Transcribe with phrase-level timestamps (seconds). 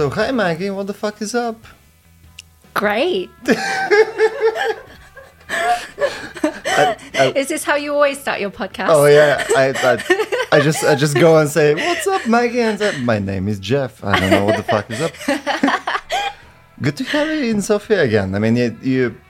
[0.00, 1.62] So, hi Maggie, what the fuck is up?
[2.72, 3.28] Great.
[7.36, 8.88] is this how you always start your podcast?
[8.88, 12.78] Oh yeah, I, I, I just I just go and say, "What's up, Maggie?" And
[12.78, 14.02] say, my name is Jeff.
[14.02, 15.12] I don't know what the fuck is up.
[16.80, 18.34] Good to have you in Sofia again.
[18.34, 19.20] I mean, you you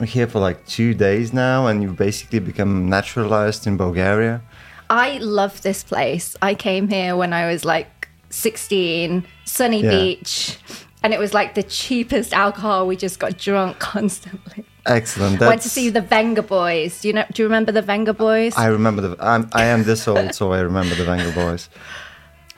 [0.00, 4.42] are here for like two days now, and you've basically become naturalized in Bulgaria.
[4.90, 6.36] I love this place.
[6.42, 7.99] I came here when I was like
[8.30, 9.90] 16, sunny Yeah.
[9.90, 10.56] beach,
[11.02, 12.86] and it was like the cheapest alcohol.
[12.86, 14.64] We just got drunk constantly.
[14.86, 15.38] Excellent.
[15.38, 17.02] That's, Went to see the Vengaboys.
[17.02, 17.24] Do you know?
[17.32, 18.56] Do you remember the Vengaboys?
[18.56, 19.16] I remember the.
[19.20, 21.68] I'm, I am this old, so I remember the Vengaboys.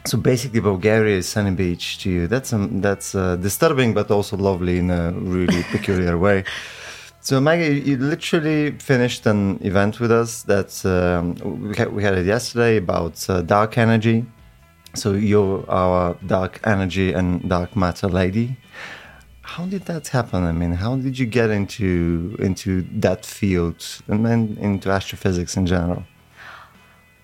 [0.04, 2.27] So basically, Bulgaria is sunny beach to you.
[2.28, 6.44] That's um, that's uh, disturbing, but also lovely in a really peculiar way.
[7.20, 10.42] So Maggie, you literally finished an event with us.
[10.42, 11.34] that um,
[11.69, 14.27] we, had, we had it yesterday about uh, dark energy.
[14.94, 18.56] So you're our dark energy and dark matter lady.
[19.42, 20.44] How did that happen?
[20.44, 25.66] I mean, how did you get into into that field and then into astrophysics in
[25.66, 26.04] general?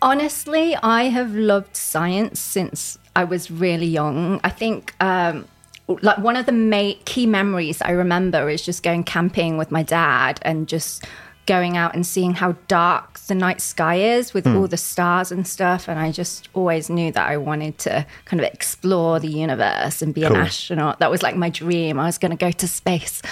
[0.00, 4.41] Honestly, I have loved science since I was really young.
[4.44, 5.46] I think um,
[5.89, 9.83] like one of the ma- key memories I remember is just going camping with my
[9.83, 11.05] dad and just
[11.49, 15.47] going out and seeing how dark the night sky is with all the stars and
[15.47, 15.89] stuff.
[15.89, 20.15] And I just always knew that I wanted to kind of explore the universe and
[20.15, 20.99] be an astronaut.
[20.99, 21.99] That was like my dream.
[21.99, 23.23] I was going to go to space.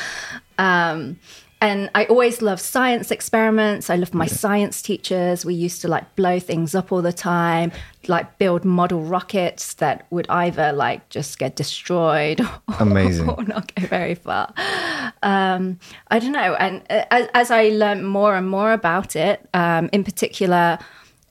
[0.57, 1.19] Um,
[1.61, 3.89] and I always loved science experiments.
[3.89, 5.45] I loved my science teachers.
[5.45, 7.73] We used to like blow things up all the time,
[8.09, 12.41] like build model rockets that would either like just get destroyed
[12.79, 13.31] Amazing.
[13.31, 14.53] or not go very far.
[15.23, 16.55] Um, I don't know.
[16.57, 20.79] And uh, as, as I learned more and more about it, um, in particular,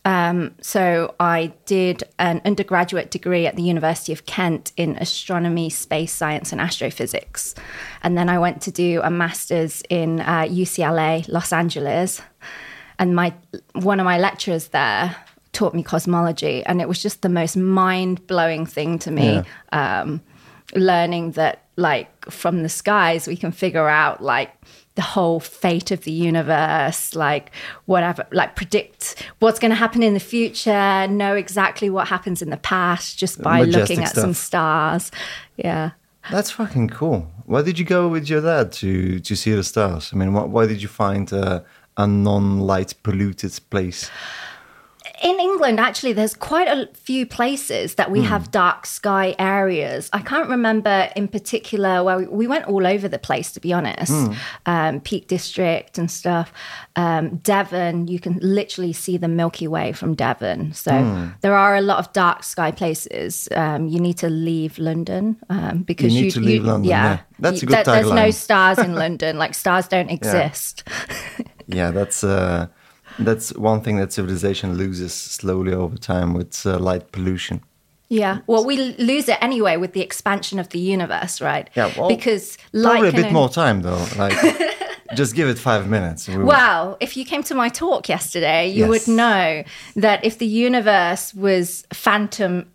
[0.05, 6.13] um, so I did an undergraduate degree at the University of Kent in astronomy, space
[6.13, 7.55] science, and astrophysics,
[8.03, 12.21] and then I went to do a master's in uh, UCLA, Los Angeles,
[12.99, 13.33] and my
[13.73, 15.15] one of my lecturers there
[15.53, 19.41] taught me cosmology, and it was just the most mind blowing thing to me.
[19.71, 20.21] Um,
[20.73, 24.51] learning that like from the skies we can figure out like
[24.95, 27.51] the whole fate of the universe like
[27.85, 32.49] whatever like predict what's going to happen in the future know exactly what happens in
[32.49, 35.11] the past just by Majestic looking at some stars
[35.57, 35.91] yeah
[36.31, 37.27] That's fucking cool.
[37.45, 40.09] Why did you go with your dad to to see the stars?
[40.11, 41.61] I mean, why, why did you find uh,
[41.97, 44.09] a, a non-light polluted place?
[45.23, 50.09] In England, actually, there's quite a few places that we have dark sky areas.
[50.13, 53.71] I can't remember in particular where we, we went all over the place, to be
[53.73, 54.11] honest.
[54.65, 56.51] Um, Peak District and stuff.
[56.95, 60.73] Um, Devon, you can literally see the Milky Way from Devon.
[60.73, 60.91] So
[61.41, 63.47] there are a lot of dark sky places.
[63.55, 67.19] Um, you need to leave London um, because You need to leave London, yeah.
[67.39, 69.37] That's a good there- There's no stars in London.
[69.37, 70.83] Like stars don't exist.
[71.67, 72.67] Yeah, that's uh,
[73.19, 77.61] that's one thing that civilization loses slowly over time with uh, light pollution.
[78.07, 78.39] Yeah.
[78.45, 81.69] Well, we lose it anyway with the expansion of the universe, right?
[81.75, 84.05] Yeah, well, because light Probably a bit only- more time though.
[84.15, 84.37] Like,
[85.15, 86.27] just give it five minutes.
[86.27, 88.89] We will- if you came to my talk yesterday, you Yes.
[89.07, 89.63] would know
[89.95, 92.65] that if the universe was phantom,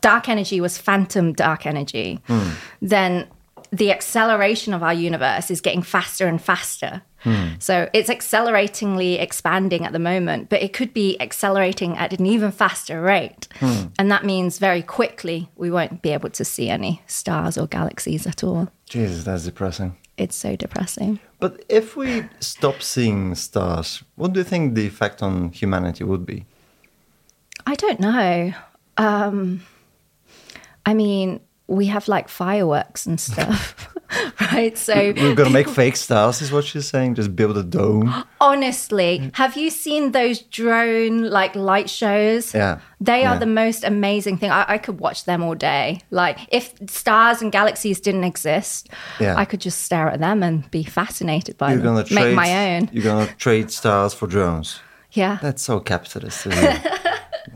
[0.00, 2.48] dark energy was phantom dark energy, Hmm.
[2.82, 3.26] then
[3.74, 7.02] the acceleration of our universe is getting faster and faster.
[7.24, 7.54] Hmm.
[7.58, 12.52] So it's acceleratingly expanding at the moment, but it could be accelerating at an even
[12.52, 13.48] faster rate.
[13.58, 13.86] Hmm.
[13.98, 18.28] And that means very quickly we won't be able to see any stars or galaxies
[18.28, 18.68] at all.
[18.86, 19.96] Jesus, that's depressing.
[20.16, 21.18] It's so depressing.
[21.40, 26.24] But if we stop seeing stars, what do you think the effect on humanity would
[26.24, 26.46] be?
[27.66, 28.52] I don't know.
[28.98, 29.64] Um,
[30.86, 33.88] I mean, we have like fireworks and stuff,
[34.52, 34.76] right?
[34.76, 37.14] So We're gonna make fake stars, is what she's saying.
[37.14, 38.12] Just build a dome.
[38.40, 42.54] honestly, have you seen those drone like light shows?
[42.54, 42.80] Yeah.
[43.00, 44.50] They are the most amazing thing.
[44.50, 46.00] I, I could watch them all day.
[46.10, 48.88] Like if stars and galaxies didn't exist,
[49.18, 49.34] Yeah.
[49.36, 51.94] I could just stare at them and be fascinated by You're them.
[51.94, 52.90] gonna trade Make my own.
[52.92, 54.80] You're gonna trade stars for drones.
[55.12, 55.38] Yeah.
[55.40, 56.46] That's so capitalist.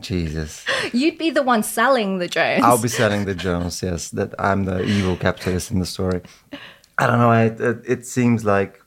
[0.01, 0.19] You.
[0.19, 0.65] Jesus.
[0.93, 2.63] You'd be the one selling the drones.
[2.63, 3.81] I'll be selling the drones.
[3.81, 6.21] Yes, that I'm the evil capitalist in the story.
[6.97, 7.29] I don't know.
[7.29, 8.81] I, it, it seems like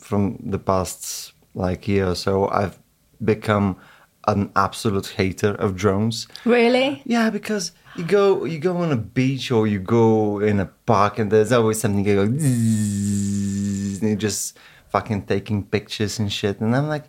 [0.00, 2.78] from the past like year or so, I've
[3.24, 3.76] become
[4.26, 6.28] an absolute hater of drones.
[6.44, 7.02] really?
[7.04, 11.18] Yeah, because you go you go on a beach or you go in a park
[11.18, 14.58] and there's always something going zzzz, and you're just
[14.88, 16.60] fucking taking pictures and shit.
[16.60, 17.04] And I'm like,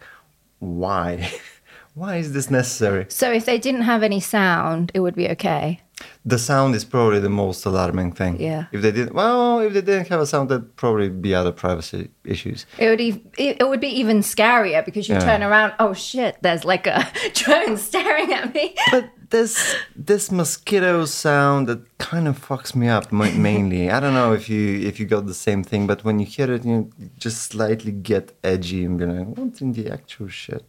[0.59, 1.31] why?
[1.95, 3.05] why is this necessary?
[3.09, 5.81] So if they didn't have any sound, it would be okay.
[6.25, 8.33] The sound is probably the most alarming thing.
[8.41, 8.65] Yeah.
[8.73, 12.09] If they didn't, well, if they didn't have a sound, there'd probably be other privacy
[12.25, 12.65] issues.
[12.77, 15.21] It would e- it it would be even scarier because you Yeah.
[15.29, 16.99] turn around, oh shit, there's like a
[17.33, 18.75] drone staring at me.
[18.91, 19.53] But this
[20.09, 23.05] this mosquito sound that kind of fucks me up
[23.49, 23.89] mainly.
[23.89, 26.51] I don't know if you if you got the same thing, but when you hear
[26.55, 26.89] it, you
[27.25, 30.65] just slightly get edgy and be like, "What in the actual shit?"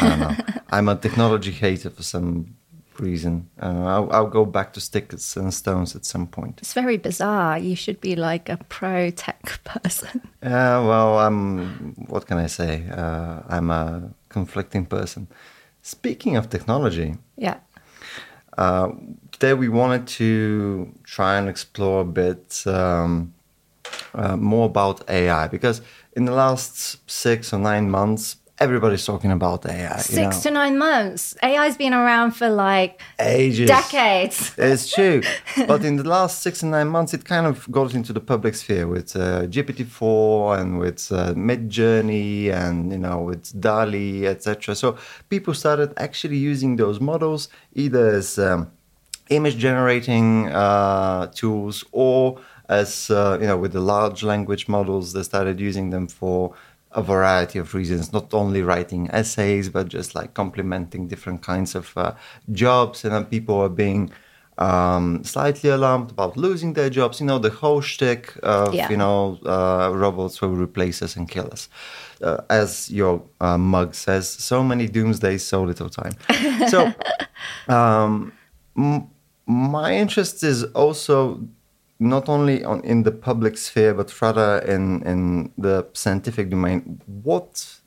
[0.00, 0.36] I don't know.
[0.70, 2.56] I'm a technology hater for some
[2.98, 3.48] reason.
[3.60, 6.58] Uh, I'll, I'll go back to sticks and stones at some point.
[6.60, 7.58] It's very bizarre.
[7.58, 10.20] You should be like a pro tech person.
[10.42, 11.94] Uh, well, I'm.
[12.08, 12.84] What can I say?
[12.90, 15.26] Uh, I'm a conflicting person.
[15.82, 17.56] Speaking of technology, Yeah.
[18.56, 18.88] Uh,
[19.32, 23.34] today we wanted to try and explore a bit um,
[24.14, 25.82] uh, more about AI because
[26.16, 29.96] in the last six or nine months, everybody's talking about AI.
[29.98, 31.36] Six you know, to nine months.
[31.42, 33.68] AI's been around for like ages.
[33.68, 34.52] decades.
[34.58, 35.22] It's true,
[35.66, 38.54] but in the last six and nine months, it kind of got into the public
[38.54, 44.74] sphere with uh, GPT-4 and with uh, Midjourney and you know with DALL-E, etc.
[44.74, 44.96] So
[45.28, 48.70] people started actually using those models either as um,
[49.30, 55.22] image generating uh, tools or as uh, you know with the large language models, they
[55.22, 56.54] started using them for
[56.94, 61.92] a variety of reasons, not only writing essays, but just like complementing different kinds of
[61.96, 62.12] uh,
[62.52, 63.04] jobs.
[63.04, 64.10] And then people are being
[64.58, 67.20] um, slightly alarmed about losing their jobs.
[67.20, 68.88] You know, the whole shtick of, Yeah.
[68.90, 71.68] you know, uh, robots will replace us and kill us.
[72.22, 76.12] Uh, as your uh, mug says, so many doomsdays, so little time.
[76.68, 76.92] So,
[77.68, 78.32] um,
[78.76, 79.08] m-
[79.46, 81.40] my interest is also
[81.98, 87.80] not only on in the public sphere but rather in in the scientific domain what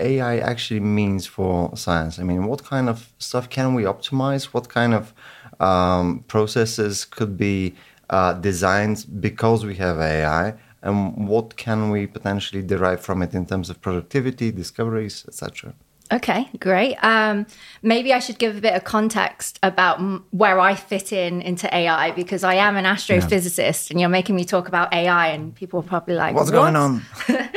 [0.00, 2.18] ai actually means for science?
[2.18, 4.44] I mean what kind of stuff can we optimize?
[4.44, 5.12] What kind of
[5.60, 7.74] um, processes could be
[8.10, 13.44] uh, designed because we have ai and what can we potentially derive from it in
[13.44, 15.74] terms of productivity discoveries etc
[16.10, 16.96] Okay, great.
[17.02, 17.46] Um,
[17.82, 21.74] maybe I should give a bit of context about m- where I fit in into
[21.74, 25.80] AI because I am an astrophysicist, and you're making me talk about AI, and people
[25.80, 27.02] are probably like, what's "What?" going on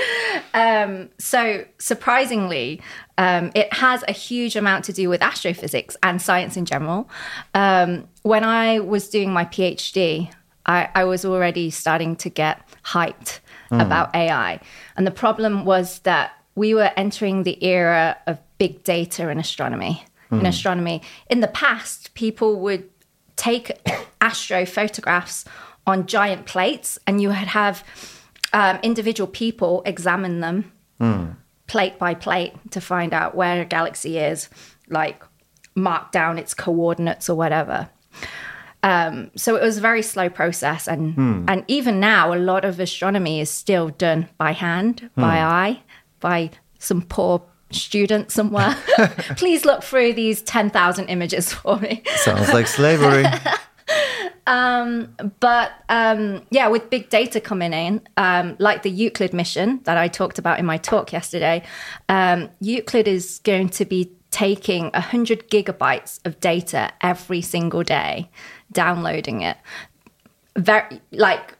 [1.18, 2.81] So, surprisingly,
[3.18, 7.09] um, it has a huge amount to do with astrophysics and science in general.
[7.53, 10.30] Um, when I was doing my PhD,
[10.65, 13.39] I, I was already starting to get hyped
[13.71, 14.59] about AI.
[14.98, 20.03] And the problem was that we were entering the era of big data in astronomy.
[20.39, 22.89] In astronomy, in the past, people would
[23.36, 23.71] take
[24.21, 25.44] astro photographs
[25.86, 27.83] on giant plates, and you would have
[28.53, 30.71] um, individual people examine them
[31.68, 34.48] plate by plate to find out where a galaxy is,
[34.88, 35.24] like
[35.75, 37.89] mark down its coordinates or whatever.
[38.83, 41.15] Um, so it was a very slow process, and
[41.50, 45.80] and even now, a lot of astronomy is still done by hand, by eye,
[46.21, 48.77] by some poor student somewhere.
[49.35, 52.03] Please look through these ten thousand images for me.
[52.15, 53.25] sounds like slavery
[55.39, 60.07] But um, yeah, with big data coming in, um, like the Euclid mission that I
[60.07, 61.63] talked about in my talk yesterday,
[62.10, 68.29] um, Euclid is going to be taking 100 gigabytes of data every single day,
[68.72, 69.57] downloading it.
[70.57, 71.57] Very, like,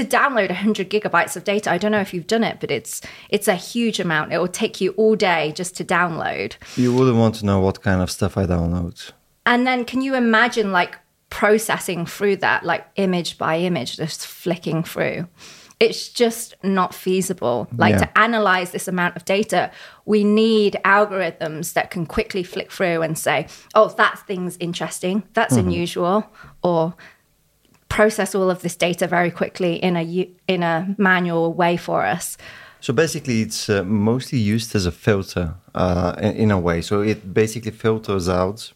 [0.00, 3.00] to download 100 gigabytes of data, I don't know if you've done it, but it's
[3.28, 4.32] it's a huge amount.
[4.32, 6.54] It will take you all day just to download.
[6.76, 9.12] you wouldn't want to know what kind of stuff i download
[9.46, 14.82] And then can you imagine like processing through that, like image by image, just flicking
[14.82, 15.26] through?
[15.78, 17.66] It's just not feasible.
[17.74, 18.04] Like Yeah.
[18.04, 19.70] to analyze this amount of data,
[20.04, 25.56] we need algorithms that can quickly flick through and say, oh, that thing's interesting, that's
[25.56, 25.68] mm-hmm.
[25.68, 26.26] unusual,
[26.62, 26.94] or
[28.00, 30.04] process all of this data very quickly in a
[30.46, 32.36] in a manual way for us.
[32.80, 36.14] So basically, it's uh, mostly used as a filter uh,
[36.44, 36.82] in, a way.
[36.82, 38.72] So it basically filters out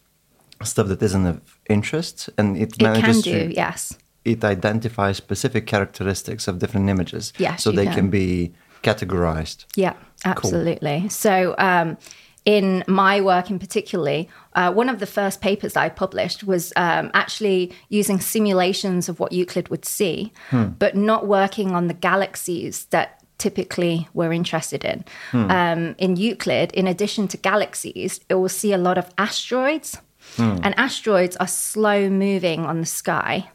[0.62, 1.38] stuff that isn't of
[1.68, 3.54] interest, and it It manages do, to.
[3.54, 3.98] yes.
[4.24, 7.94] It identifies specific characteristics of different images, Yes, so they can.
[7.94, 8.52] can be
[8.82, 9.64] categorized.
[9.76, 11.08] Yeah, absolutely.
[11.08, 11.96] So, um,
[12.44, 16.72] in my work in particularly, uh, one of the first papers that I published was
[16.76, 20.32] um, actually using simulations of what Euclid would see,
[20.78, 25.04] but not working on the galaxies that typically we're interested in.
[25.32, 29.98] Um, in Euclid, in addition to galaxies, it will see a lot of asteroids,
[30.38, 33.50] and asteroids are slow moving on the sky.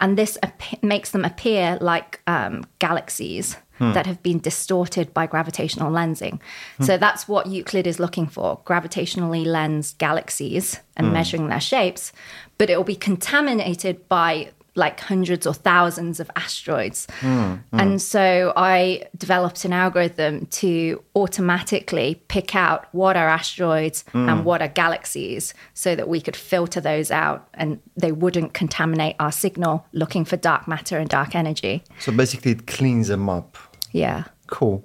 [0.00, 3.92] And this ap- makes them appear like um, galaxies Hmm.
[3.92, 6.38] that have been distorted by gravitational lensing.
[6.76, 6.84] Hmm.
[6.84, 11.14] So that's what Euclid is looking for gravitationally lensed galaxies and hmm.
[11.14, 12.12] measuring their shapes,
[12.58, 17.06] but it will be contaminated by like hundreds or thousands of asteroids.
[17.22, 24.62] And so I developed an algorithm to automatically pick out what are asteroids and what
[24.62, 29.86] are galaxies so that we could filter those out and they wouldn't contaminate our signal
[29.92, 31.82] looking for dark matter and dark energy.
[31.98, 33.58] So basically, it cleans them up.
[33.92, 34.24] Yeah.
[34.46, 34.84] Cool.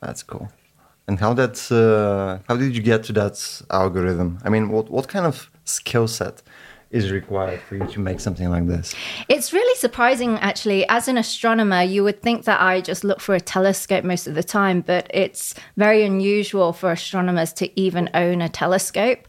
[0.00, 0.48] That's cool.
[1.08, 4.38] And how that uh, how did you get to that algorithm?
[4.44, 6.42] I mean, what what kind of skill set
[6.90, 8.94] is required for you to make something like this?
[9.28, 10.86] It's really surprising, actually.
[10.88, 14.34] As an astronomer, you would think that I just look for a telescope most of
[14.34, 19.26] the time, but it's very unusual for astronomers to even own a telescope.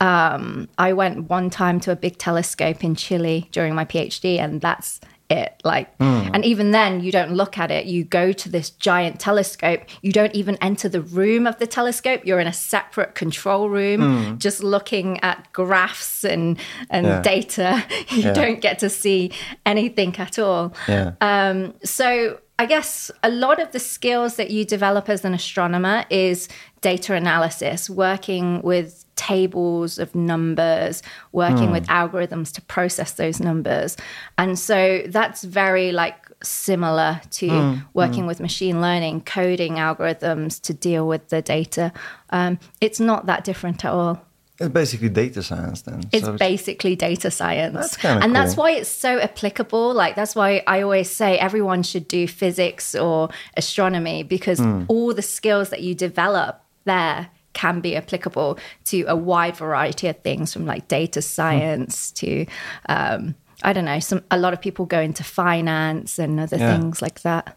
[0.00, 4.60] Um, I went one time to a big telescope in Chile during my PhD, and
[4.60, 5.60] that's it.
[5.64, 7.86] Like, and even then, you don't look at it.
[7.86, 9.80] You go to this giant telescope.
[10.02, 12.22] You don't even enter the room of the telescope.
[12.24, 16.58] You're in a separate control room, just looking at graphs and
[16.90, 17.22] and Yeah.
[17.22, 17.84] data.
[18.10, 18.32] You Yeah.
[18.32, 19.30] don't get to see
[19.64, 20.72] anything at all.
[20.88, 21.12] Yeah.
[21.20, 26.04] Um, so I guess a lot of the skills that you develop as an astronomer
[26.08, 26.48] is
[26.80, 31.72] data analysis, working with tables of numbers, working hmm.
[31.72, 33.96] with algorithms to process those numbers.
[34.38, 37.56] And so that's very like similar to hmm.
[37.56, 37.78] Hmm.
[37.92, 41.92] working with machine learning, coding algorithms to deal with the data.
[42.30, 44.22] Um, it's not that different at all.
[44.58, 46.02] It's basically data science then.
[46.12, 47.74] It's So basically data science.
[47.74, 49.92] That's And that's why it's so applicable.
[49.92, 54.84] Like, that's why I always say everyone should do physics or astronomy because Hmm.
[54.88, 60.16] all the skills that you develop there can be applicable to a wide variety of
[60.22, 61.24] things from like data Hmm.
[61.24, 62.46] science to,
[62.88, 66.78] um, I don't know, some a lot of people go into finance and other Yeah.
[66.78, 67.56] things like that.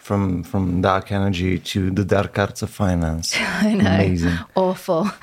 [0.00, 3.36] From from dark energy to the dark arts of finance.
[3.38, 3.90] I know.
[3.90, 4.38] Amazing.
[4.54, 5.10] Awful.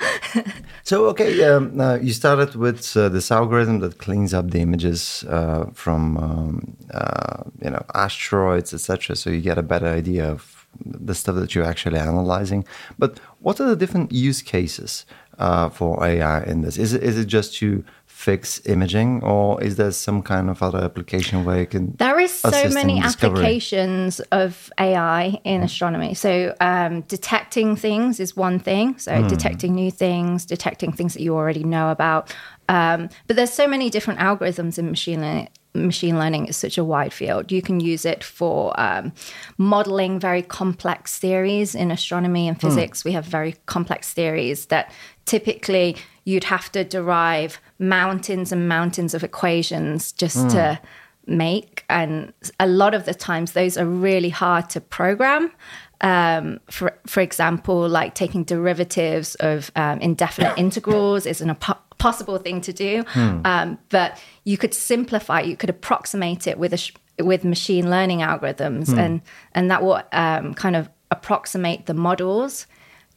[0.88, 5.22] So okay, um, uh, you started with uh, this algorithm that cleans up the images
[5.28, 9.14] uh, from um, uh, you know asteroids, etc.
[9.14, 12.64] So you get a better idea of the stuff that you're actually analyzing.
[12.98, 15.04] But what are the different use cases
[15.38, 16.78] uh, for AI in this?
[16.78, 17.84] Is it is it just to
[18.18, 21.94] fix imaging, or is there some kind of other application where you can?
[21.98, 26.14] There is so many applications of AI in astronomy.
[26.14, 28.98] So um, detecting things is one thing.
[28.98, 32.34] So detecting new things, detecting things that you already know about.
[32.68, 35.48] Um, but there's so many different algorithms in machine learning.
[35.86, 37.52] Machine learning is such a wide field.
[37.52, 39.12] You can use it for um,
[39.56, 43.04] modeling very complex theories in astronomy and physics.
[43.04, 44.92] We have very complex theories that
[45.24, 50.80] typically you'd have to derive mountains and mountains of equations just to
[51.26, 51.84] make.
[51.88, 55.52] And a lot of the times, those are really hard to program.
[56.00, 62.38] Um, for for example, like taking derivatives of um, indefinite integrals is an po- possible
[62.38, 63.04] thing to do,
[63.44, 65.40] um, but you could simplify.
[65.40, 69.20] You could approximate it with a sh- with machine learning algorithms, and
[69.52, 72.66] and that will um, kind of approximate the models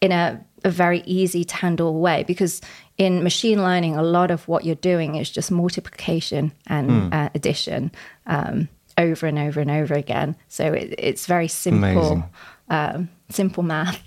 [0.02, 2.62] in a, a very easy to handle way because
[2.98, 7.92] in machine learning a lot of what you're doing is just multiplication and uh, addition
[8.26, 10.36] um, over and over and over again.
[10.48, 12.24] So it, it's very simple
[12.70, 14.02] um, simple math.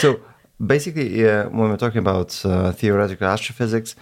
[0.00, 0.20] So
[0.64, 3.94] basically, uh, when we're talking about uh, theoretical astrophysics,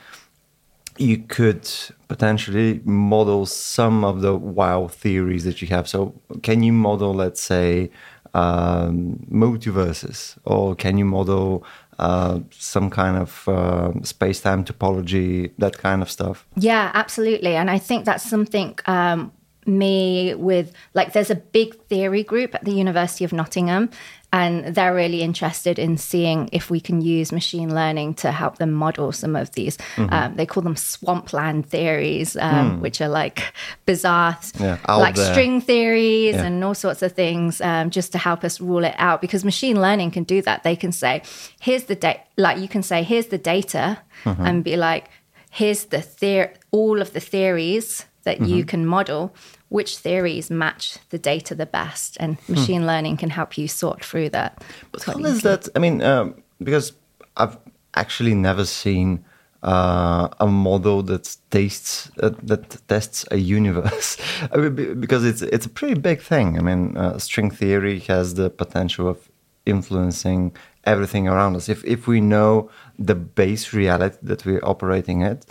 [0.99, 1.69] you could
[2.09, 5.87] potentially model some of the wild theories that you have.
[5.89, 7.91] So, can you model, let's say,
[8.35, 11.65] um, multiverses, or can you model
[11.99, 16.47] uh, some kind of uh, space-time topology, that kind of stuff?
[16.57, 17.57] Yeah, absolutely.
[17.57, 19.33] And I think that's something um,
[19.67, 23.91] me with, like, there's a big theory group at the University of Nottingham,
[24.37, 28.73] and they're really interested in seeing if we can use machine learning to help them
[28.85, 29.79] model some of these.
[29.97, 33.39] Um, they call them swampland theories, um, which are like
[33.87, 35.33] bizarre, Yeah, like there.
[35.33, 36.47] string theories Yeah.
[36.47, 39.21] and all sorts of things, um, just to help us rule it out.
[39.21, 40.63] Because machine learning can do that.
[40.63, 41.23] They can say,
[41.61, 45.05] here's the data, like, you can say, here's the data, and be like,
[45.51, 49.33] here's the theory, all of the theories that you can model.
[49.69, 54.31] Which theories match the data the best, and machine learning can help you sort through
[54.31, 54.63] that.
[54.93, 55.69] But how is that?
[55.75, 56.93] I mean, um, because
[57.37, 57.59] I've
[57.95, 59.25] actually never seen
[59.63, 64.17] uh, a model that tastes uh, that tests a universe.
[64.53, 66.59] I mean, because it's it's a pretty big thing.
[66.59, 69.29] I mean, uh, string theory has the potential of
[69.65, 70.55] influencing
[70.85, 71.69] everything around us.
[71.69, 75.45] If if we know the base reality that we're operating at,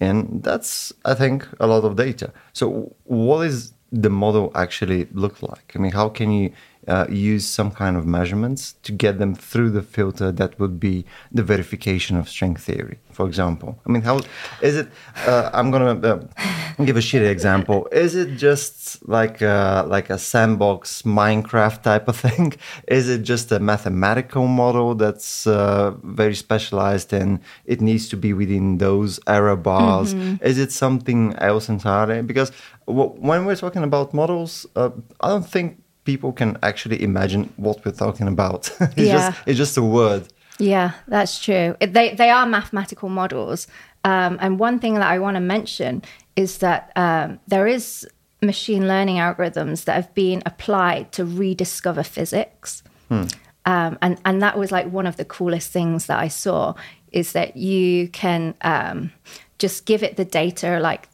[0.00, 2.32] in, that's, I think, a lot of data.
[2.52, 5.72] So, what is the model actually look like?
[5.74, 6.52] I mean, how can you
[6.88, 11.04] uh, use some kind of measurements to get them through the filter that would be
[11.30, 13.78] the verification of string theory, for example?
[13.86, 14.20] I mean, how
[14.62, 14.88] is it?
[15.26, 17.88] Uh, I'm gonna uh, give a shitty example.
[17.92, 22.54] Is it just like a, like a sandbox Minecraft type of thing?
[22.88, 28.32] Is it just a mathematical model that's uh, very specialized and it needs to be
[28.32, 30.14] within those error bars?
[30.14, 30.44] Mm-hmm.
[30.44, 32.22] Is it something else entirely?
[32.22, 32.52] Because
[32.86, 34.90] when we're talking about models, uh,
[35.20, 38.60] I don't think people can actually imagine what we're talking about.
[38.80, 39.12] it's, yeah.
[39.12, 40.22] just, it's just a word.
[40.58, 41.76] Yeah, that's true.
[41.82, 43.66] They, they are mathematical models.
[44.04, 46.02] Um, and one thing that I want to mention
[46.34, 48.08] is that um, there is
[48.40, 52.82] machine learning algorithms that have been applied to rediscover physics.
[53.10, 53.24] Hmm.
[53.66, 56.72] Um, and, and that was like one of the coolest things that I saw
[57.12, 59.12] is that you can um,
[59.58, 61.10] just give it the data like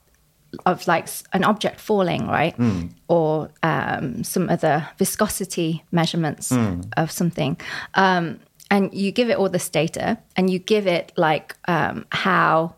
[0.67, 2.57] of like an object falling, right?
[2.57, 2.91] Mm.
[3.09, 6.87] Or um, some other viscosity measurements mm.
[6.97, 7.57] of something.
[7.95, 12.75] Um, and you give it all this data and you give it like um, how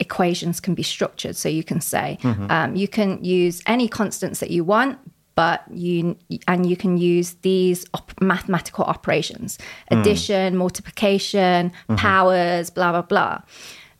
[0.00, 1.36] equations can be structured.
[1.36, 2.50] So you can say, mm-hmm.
[2.50, 4.98] Um, you can use any constants that you want,
[5.38, 6.16] but you
[6.48, 10.00] and you can use these op- mathematical operations mm.
[10.00, 11.94] addition multiplication mm-hmm.
[11.94, 13.40] powers blah blah blah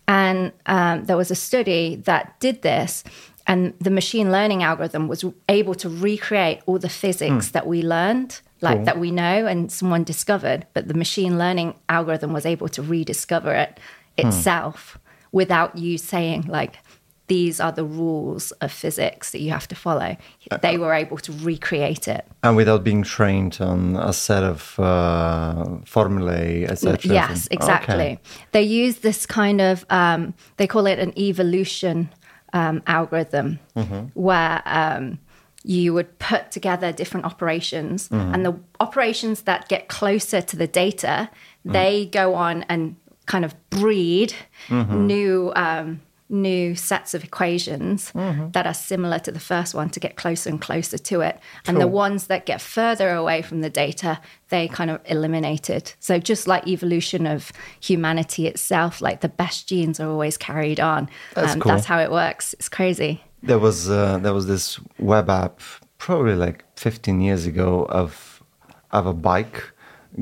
[0.09, 3.05] and um, there was a study that did this,
[3.47, 7.53] and the machine learning algorithm was able to recreate all the physics mm.
[7.53, 8.85] that we learned, like cool.
[8.87, 13.53] that we know and someone discovered, but the machine learning algorithm was able to rediscover
[13.53, 13.79] it
[14.19, 14.27] hmm.
[14.27, 14.99] itself
[15.31, 16.79] without you saying, like,
[17.29, 20.17] these are the rules of physics that you have to follow.
[20.63, 22.27] They were able to recreate it.
[22.43, 26.99] And without being trained on a set of uh, formulae, etc.
[27.05, 27.95] Yes, exactly.
[27.95, 28.21] Okay.
[28.53, 32.11] They use this kind of, um, they call it an evolution
[32.55, 34.07] um, algorithm, mm-hmm.
[34.15, 35.19] where um,
[35.65, 38.35] you would put together different operations, mm-hmm.
[38.35, 41.73] and the operations that get closer to the data, mm-hmm.
[41.73, 44.33] they go on and kind of breed
[44.69, 45.07] mm-hmm.
[45.07, 48.51] new um, new sets of equations mm-hmm.
[48.51, 51.41] that are similar to the first one to get closer and closer to it.
[51.67, 51.87] And cool.
[51.87, 55.93] the ones that get further away from the data, they kind of eliminated.
[56.01, 61.09] So just like evolution of humanity itself, like the best genes are always carried on.
[61.35, 61.73] That's, um, cool.
[61.73, 62.55] that's how it works.
[62.55, 63.23] It's crazy.
[63.43, 65.61] There was uh, there was this web app
[65.99, 68.43] probably like 15 years ago of
[68.91, 69.63] of a bike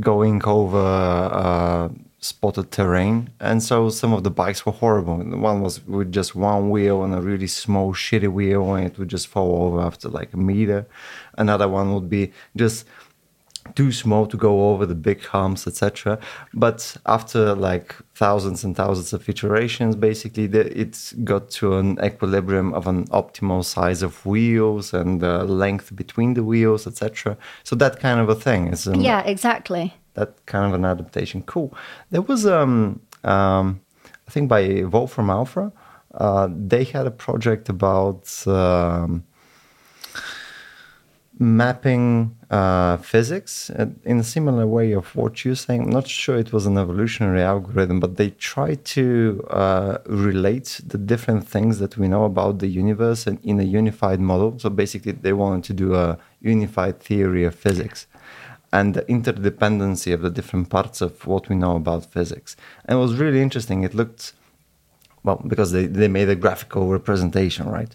[0.01, 1.89] going over uh,
[2.27, 5.17] spotted terrain, and so some of the bikes were horrible.
[5.19, 9.09] One was with just one wheel and a really small, shitty wheel, and it would
[9.09, 10.87] just fall over after like a meter.
[11.39, 12.85] Another one would be just
[13.75, 16.19] too small to go over the big humps, etc.
[16.55, 22.73] But after like thousands and thousands of iterations, basically the, it got to an equilibrium
[22.75, 27.37] of an optimal size of wheels and the length between the wheels, etc.
[27.65, 31.43] So that kind of a thing is um, yeah, exactly that kind of an adaptation.
[31.43, 31.73] Cool.
[32.11, 33.81] There was, um, um,
[34.27, 35.73] I think, by Wolfram Alpha,
[36.15, 39.25] uh, they had a project about um,
[41.39, 43.71] mapping uh, physics
[44.05, 45.83] in a similar way of what you're saying.
[45.83, 50.97] I'm not sure it was an evolutionary algorithm, but they tried to uh, relate the
[50.97, 54.59] different things that we know about the universe and in a unified model.
[54.59, 58.07] So basically, they wanted to do a unified theory of physics
[58.73, 62.57] and the interdependency of the different parts of what we know about physics.
[62.85, 63.85] And it was really interesting.
[63.85, 64.33] It looked,
[65.23, 67.95] well, because they, they made a graphical representation, right?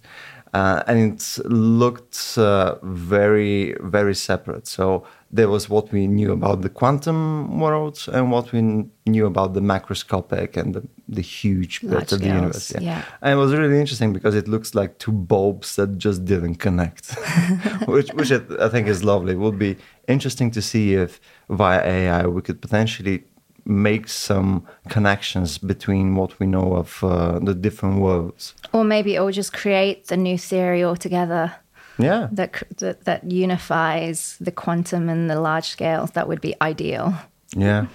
[0.54, 4.68] Uh, and it looked uh, very, very separate.
[4.68, 8.62] So there was what we knew about the quantum world and what we
[9.06, 12.74] knew about the macroscopic and the, the huge bit of the universe.
[12.74, 12.82] Yeah.
[12.82, 13.06] yeah.
[13.22, 17.12] And it was really interesting because it looks like two bulbs that just didn't connect,
[17.86, 19.34] which, which I think is lovely.
[19.34, 19.78] It would be
[20.12, 21.20] interesting to see if
[21.50, 23.24] via AI we could potentially
[23.66, 28.56] make some connections between what we know of uh, the different worlds.
[28.74, 31.54] Or maybe it will just create the new theory altogether.
[31.98, 32.30] Yeah.
[32.32, 37.14] That, that that unifies the quantum and the large scales that would be ideal.
[37.56, 37.88] Yeah.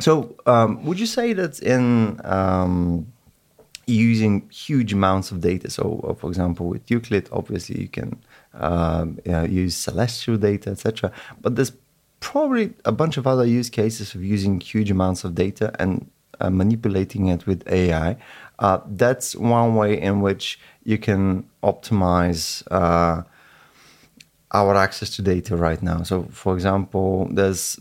[0.00, 3.06] So um, would you say that in um,
[3.86, 8.22] using huge amounts of data so uh, for example with euclid obviously you can
[8.58, 11.72] um, use celestial data etc but there's
[12.20, 16.50] probably a bunch of other use cases of using huge amounts of data and uh,
[16.50, 18.16] manipulating it with ai
[18.58, 23.22] uh, that's one way in which you can optimize uh,
[24.52, 26.02] our access to data right now.
[26.02, 27.78] So, for example, there's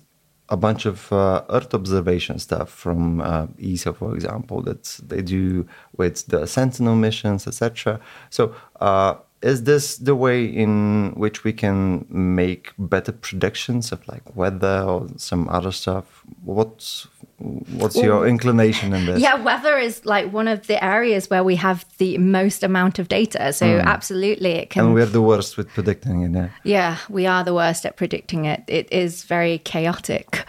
[0.49, 5.67] a bunch of uh, Earth observation stuff from uh, ESA, for example, that they do
[5.97, 7.99] with the Sentinel missions, etc.
[8.29, 14.35] So, uh, is this the way in which we can make better predictions of like
[14.35, 16.23] weather or some other stuff?
[16.43, 19.21] What's what's your inclination in this?
[19.27, 23.07] Yeah, weather is like one of the areas where we have the most amount of
[23.09, 23.53] data.
[23.53, 24.85] So absolutely, it can.
[24.85, 26.31] And we're the worst with predicting it.
[26.31, 26.49] Yeah.
[26.63, 28.63] Yeah, we are the worst at predicting it.
[28.67, 30.45] It is very chaotic.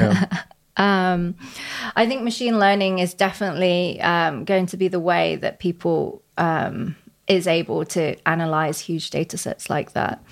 [0.76, 1.34] um,
[1.96, 6.94] I think machine learning is definitely um, going to be the way that people um,
[7.28, 10.22] is able to analyze huge data sets like that.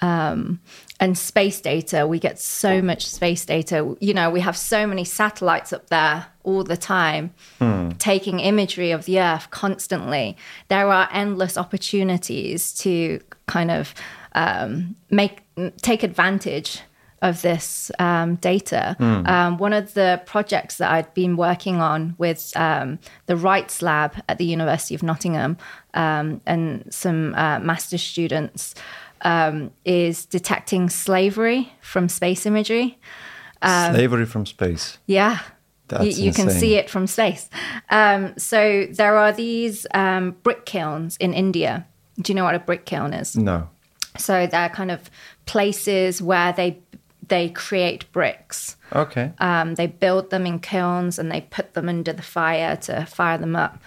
[0.00, 0.60] Um,
[1.00, 3.96] and space data, we get so much space data.
[4.00, 7.32] You know, we have so many satellites up there all the time,
[7.98, 10.36] taking imagery of the Earth constantly.
[10.68, 13.94] There are endless opportunities to kind of
[14.34, 15.42] um, make
[15.82, 16.82] take advantage
[17.22, 18.96] of this um, data.
[19.00, 24.14] Um, one of the projects that I'd been working on with um, the Rights Lab
[24.28, 25.56] at the University of Nottingham
[25.94, 28.74] um, and some uh, master's students
[29.22, 32.98] um, is detecting slavery from space imagery.
[33.62, 34.98] Slavery from space.
[35.06, 35.40] Yeah.
[35.88, 37.48] That's you, you can see it from space.
[37.90, 41.86] Um, so there are these um, brick kilns in India.
[42.20, 43.36] Do you know what a brick kiln is?
[43.36, 43.68] No.
[44.18, 45.10] So they're kind of
[45.46, 46.78] places where they
[47.28, 48.76] they create bricks.
[48.92, 49.32] Okay.
[49.38, 53.38] Um, they build them in kilns and they put them under the fire to fire
[53.38, 53.78] them up.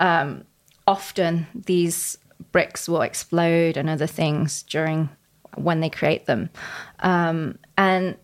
[0.00, 0.44] Um,
[0.86, 2.18] often these
[2.52, 5.08] bricks will explode and other things during
[5.56, 6.50] when they create them.
[7.00, 8.16] Um, and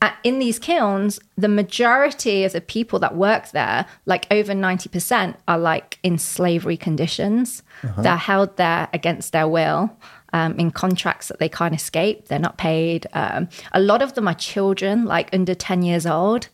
[0.00, 5.36] at, in these kilns, the majority of the people that work there, like over 90%,
[5.48, 7.62] are like in slavery conditions.
[8.02, 9.90] They're held there against their will.
[10.34, 13.06] Um, in contracts that they can't escape, they're not paid.
[13.14, 16.48] Um, a lot of them are children, like under 10 years old.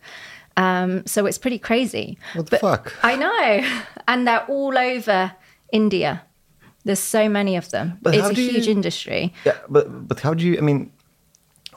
[0.56, 2.16] Um, so it's pretty crazy.
[2.34, 2.94] What the fuck?
[3.02, 3.80] I know.
[4.06, 5.32] And they're all over
[5.72, 6.22] India.
[6.84, 7.98] There's so many of them.
[8.02, 9.32] But it's a do you- huge industry.
[9.44, 10.58] Yeah, but but how do you?
[10.58, 10.92] I mean,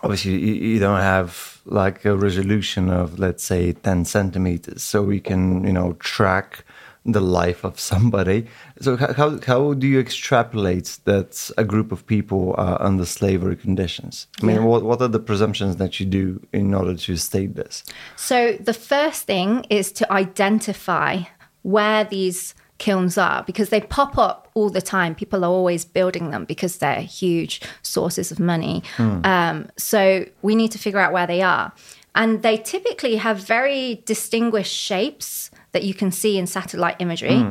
[0.04, 5.20] obviously you, you don't have like a resolution of let's say ten centimeters, so we
[5.20, 6.66] can you know track
[7.08, 8.46] the life of somebody.
[8.82, 14.28] So how how, do you extrapolate that a group of people are under slavery conditions?
[14.42, 14.66] I mean, Yeah.
[14.66, 17.84] what what are the presumptions that you do in order to state this?
[18.16, 21.24] So the first thing is to identify
[21.64, 25.16] where these kilns are because they pop up all the time.
[25.16, 28.84] People are always building them because they're huge sources of money.
[29.00, 31.72] Um, so we need to figure out where they are.
[32.14, 37.46] And they typically have very distinguished shapes that you can see in satellite imagery.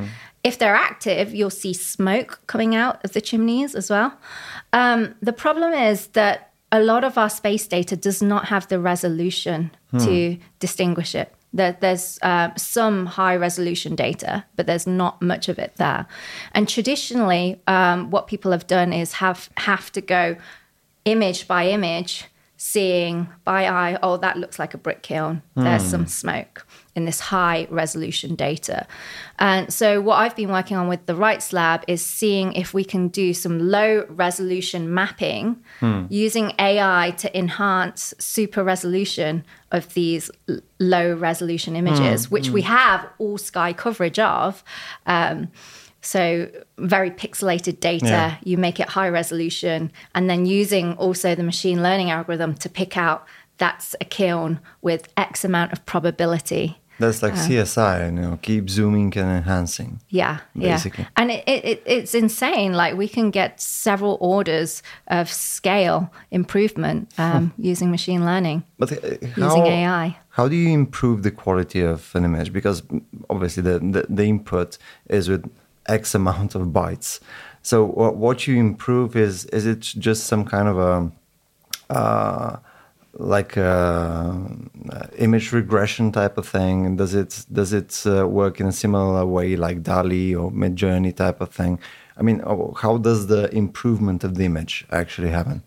[0.45, 4.17] If they're active, you'll see smoke coming out of the chimneys as well.
[4.73, 8.79] Um, the problem is that a lot of our space data does not have the
[8.79, 11.33] resolution to distinguish it.
[11.53, 16.07] There, there's uh, some high resolution data, but there's not much of it there.
[16.53, 20.37] And traditionally, um, what people have done is have have to go
[21.05, 22.25] image by image,
[22.57, 25.43] seeing by eye, oh, that looks like a brick kiln.
[25.55, 26.66] There's some smoke
[26.97, 28.87] in this high resolution data.
[29.39, 32.85] And so, what I've been working on with the Rights Lab is seeing if we
[32.85, 36.07] can do some low resolution mapping hmm.
[36.09, 40.31] using AI to enhance super resolution of these
[40.81, 42.55] low resolution images, hmm, which hmm.
[42.55, 44.65] we have all sky coverage of.
[45.05, 45.49] Um,
[46.01, 48.37] so very pixelated data, Yeah.
[48.45, 52.97] you make it high resolution, and then using also the machine learning algorithm to pick
[52.97, 53.27] out
[53.59, 56.79] that's a kiln with X amount of probability.
[56.99, 60.01] That's like CSI, you know, keep zooming and enhancing.
[60.09, 61.05] Yeah, Basically.
[61.05, 62.73] yeah, and it, it, it, it's insane.
[62.73, 69.17] Like we can get several orders of scale improvement um, using machine learning, But uh,
[69.37, 70.17] how, using AI.
[70.31, 72.53] How do you improve the quality of an image?
[72.53, 74.79] Because mm, obviously the, the, the input
[75.09, 75.51] is with
[75.87, 77.21] X amount of bytes.
[77.63, 81.13] So what what you improve is is it just some kind of a
[81.91, 82.57] uh,
[83.19, 84.37] like a,
[84.93, 86.97] uh, image regression type of thing?
[86.97, 91.41] Does it does it uh, work in a similar way like DALL-E or Midjourney type
[91.41, 91.79] of thing?
[92.17, 95.63] I mean, oh, how does the improvement of the image actually happen?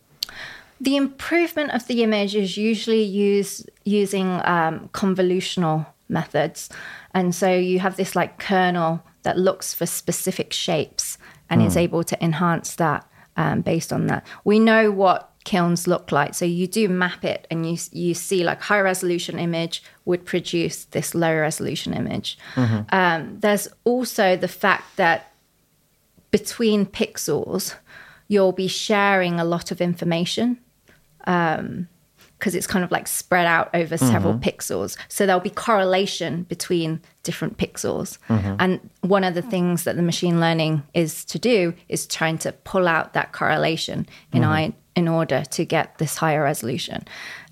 [0.82, 6.70] The improvement of the image is usually used using um, convolutional methods.
[7.14, 11.18] And so you have this like kernel that looks for specific shapes
[11.50, 14.26] and is able to enhance that um, based on that.
[14.44, 16.36] We know what kilns look like.
[16.36, 20.86] So you do map it and you, you see like high resolution image would produce
[20.86, 22.38] this low resolution image.
[22.92, 25.34] Um, there's also the fact that
[26.30, 27.74] between pixels,
[28.28, 30.60] you'll be sharing a lot of information.
[31.26, 31.88] Um,
[32.38, 34.96] because it's kind of like spread out over several pixels.
[35.10, 38.18] So there'll be correlation between different pixels.
[38.60, 42.54] And one of the things that the machine learning is to do is trying to
[42.54, 47.00] pull out that correlation in I, in order to get this higher resolution.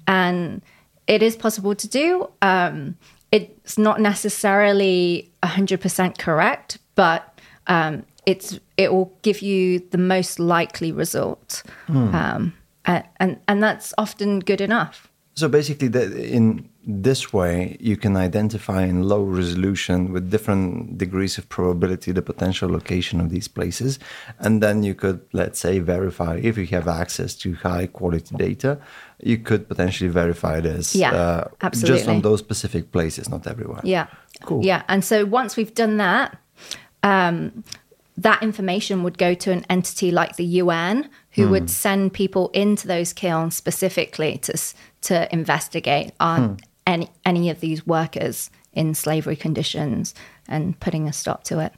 [0.08, 0.62] And
[1.08, 2.08] it is possible to do.
[2.42, 2.98] Um,
[3.32, 7.22] it's not necessarily 100% correct, but
[7.68, 11.64] um, it's it will give you the most likely result.
[12.16, 12.54] Um,
[12.86, 15.10] a- and, and that's often good enough.
[15.38, 21.38] So basically, that in this way, you can identify in low resolution with different degrees
[21.38, 24.00] of probability the potential location of these places.
[24.39, 28.80] And then you could, let's say, verify if you have access to high quality data,
[29.21, 32.15] you could potentially verify this Yeah, just absolutely.
[32.15, 33.82] on those specific places, not everywhere.
[33.84, 34.08] Yeah.
[34.41, 34.65] Cool.
[34.65, 34.82] Yeah.
[34.88, 36.36] And so once we've done that,
[37.04, 37.63] um,
[38.17, 42.88] that information would go to an entity like the UN, who would send people into
[42.88, 44.58] those kilns specifically to
[45.01, 50.15] to investigate on any any of these workers in slavery conditions
[50.47, 51.73] and putting a stop to it.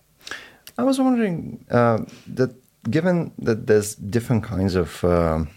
[0.77, 2.55] I was wondering uh, that
[2.89, 5.49] given that there's different kinds of um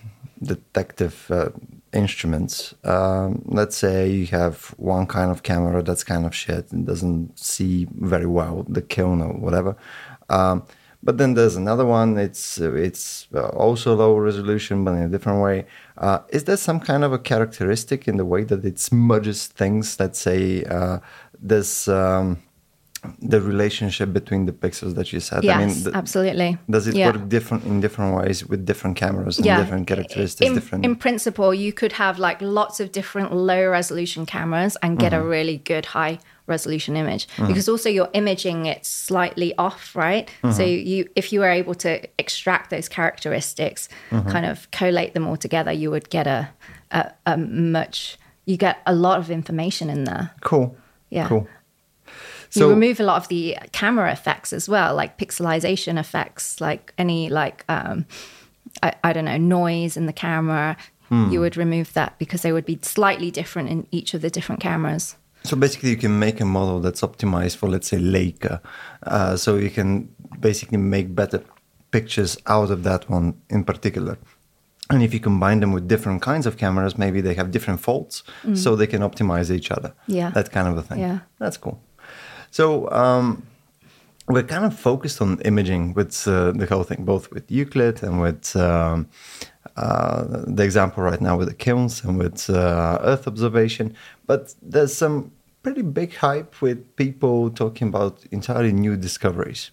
[0.42, 1.50] detective uh,
[1.92, 6.86] instruments, um, let's say you have one kind of camera that's kind of shit and
[6.86, 9.76] doesn't see very well the kiln or whatever.
[10.28, 10.64] Um,
[11.04, 12.16] but then there's another one.
[12.16, 15.66] It's uh, it's uh, also low resolution, but in a different way.
[15.98, 19.98] Uh, is there some kind of a characteristic in the way that it smudges things?
[19.98, 20.98] Let's say uh,
[21.40, 21.88] this.
[21.88, 22.42] Um,
[23.18, 25.42] the relationship between the pixels that you said.
[25.42, 26.56] Yes, I mean, th- absolutely.
[26.70, 27.10] does it Yeah.
[27.10, 30.48] work different in different ways with different cameras and different characteristics?
[30.48, 30.84] In, different.
[30.84, 35.26] in principle, you could have like lots of different low resolution cameras and get Mm-hmm.
[35.26, 36.20] a really good high
[36.56, 40.26] resolution image because also you're imaging it slightly off, right?
[40.42, 40.52] Mm-hmm.
[40.58, 44.30] So you, if you were able to extract those characteristics, Mm-hmm.
[44.34, 46.40] kind of collate them all together, you would get a,
[46.90, 47.36] a, a
[47.78, 48.16] much.
[48.44, 50.30] You get a lot of information in there.
[50.50, 50.76] cool.
[51.10, 51.28] Yeah.
[51.28, 51.46] Cool.
[52.54, 57.28] you remove a lot of the camera effects as well, like pixelization effects, like any
[57.30, 58.04] like um,
[58.82, 60.76] I, I don't know noise in the camera.
[61.08, 61.30] Hmm.
[61.32, 64.60] You would remove that because they would be slightly different in each of the different
[64.60, 65.16] cameras.
[65.44, 68.60] So basically, you can make a model that's optimized for, let's say, Leica.
[69.02, 70.08] Uh, so you can
[70.40, 71.42] basically make better
[71.90, 74.16] pictures out of that one in particular.
[74.90, 78.22] And if you combine them with different kinds of cameras, maybe they have different faults,
[78.54, 79.94] so they can optimize each other.
[80.06, 80.30] Yeah.
[80.30, 80.98] that kind of a thing.
[81.00, 81.20] Yeah.
[81.38, 81.80] that's cool.
[82.50, 83.42] So um,
[84.28, 88.20] we're kind of focused on imaging with uh, the whole thing, both with Euclid and
[88.20, 89.08] with um,
[89.76, 93.94] uh, the example right now with the kilns and with uh, Earth observation.
[94.26, 95.32] But there's some
[95.62, 99.70] pretty big hype with people talking about entirely new discoveries.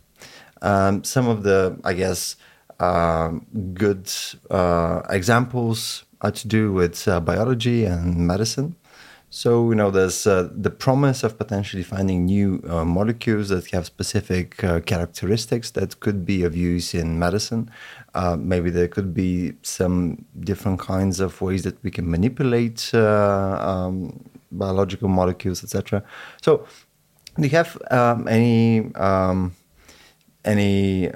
[0.61, 2.35] Um, some of the, I guess,
[2.79, 4.11] um, good
[4.49, 8.75] uh, examples are to do with uh, biology and medicine.
[9.31, 13.85] So, you know, there's uh, the promise of potentially finding new uh, molecules that have
[13.85, 17.69] specific uh, characteristics that could be of use in medicine.
[18.15, 23.59] Uh, maybe there could be some different kinds of ways that we can manipulate uh,
[23.61, 24.19] um,
[24.51, 26.03] biological molecules, etc.
[26.41, 26.65] So,
[27.35, 29.53] do you have um, any um,
[30.43, 31.11] any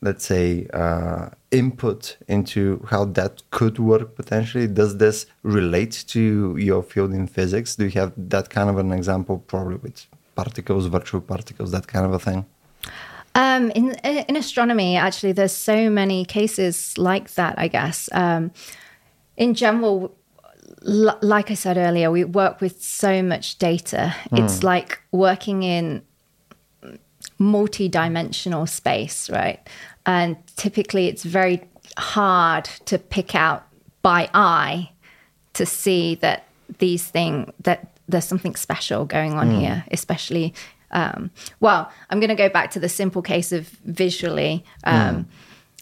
[0.00, 1.28] let's say uh,
[1.62, 2.60] input into
[2.92, 6.22] how that could work potentially does this relate to
[6.68, 9.98] your field in physics do you have that kind of an example probably with
[10.34, 12.40] particles virtual particles that kind of a thing
[13.46, 13.86] Um, in
[14.30, 17.54] in astronomy, actually, there's so many cases like that.
[17.64, 18.50] I guess um,
[19.36, 19.96] in general,
[20.86, 24.14] l- like I said earlier, we work with so much data.
[24.32, 26.02] It's like working in
[27.38, 29.60] multi-dimensional space, right?
[30.06, 31.62] And typically, it's very
[31.98, 33.66] hard to pick out
[34.02, 34.90] by eye
[35.54, 36.44] to see that
[36.78, 40.54] these things that there's something special going on here, especially.
[40.92, 44.64] Um, well, I'm going to go back to the simple case of visually.
[44.84, 45.26] Um,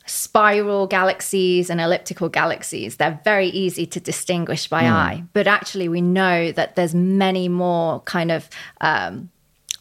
[0.06, 5.24] Spiral galaxies and elliptical galaxies, they're very easy to distinguish by eye.
[5.32, 8.50] But actually, we know that there's many more kind of
[8.82, 9.30] um,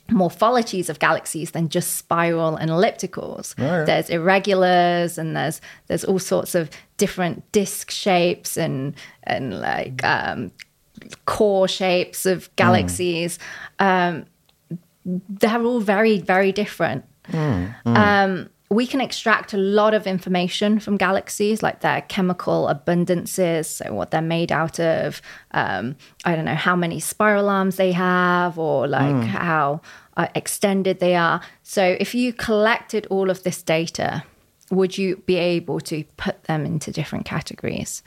[0.10, 3.58] morphologies of galaxies than just spiral and ellipticals.
[3.58, 3.86] yeah.
[3.86, 10.52] There's irregulars and there's there's all sorts of different disk shapes and and like um,
[11.26, 13.40] core shapes of galaxies.
[13.80, 14.26] Um,
[15.06, 17.06] they're all very very different.
[17.86, 23.94] Um, we can extract a lot of information from galaxies, like their chemical abundances, so
[23.94, 25.22] what they're made out of.
[25.52, 29.82] Um, I don't know how many spiral arms they have, or like how
[30.18, 31.42] uh, extended they are.
[31.64, 34.24] So, if you collected all of this data,
[34.72, 38.02] would you be able to put them into different categories?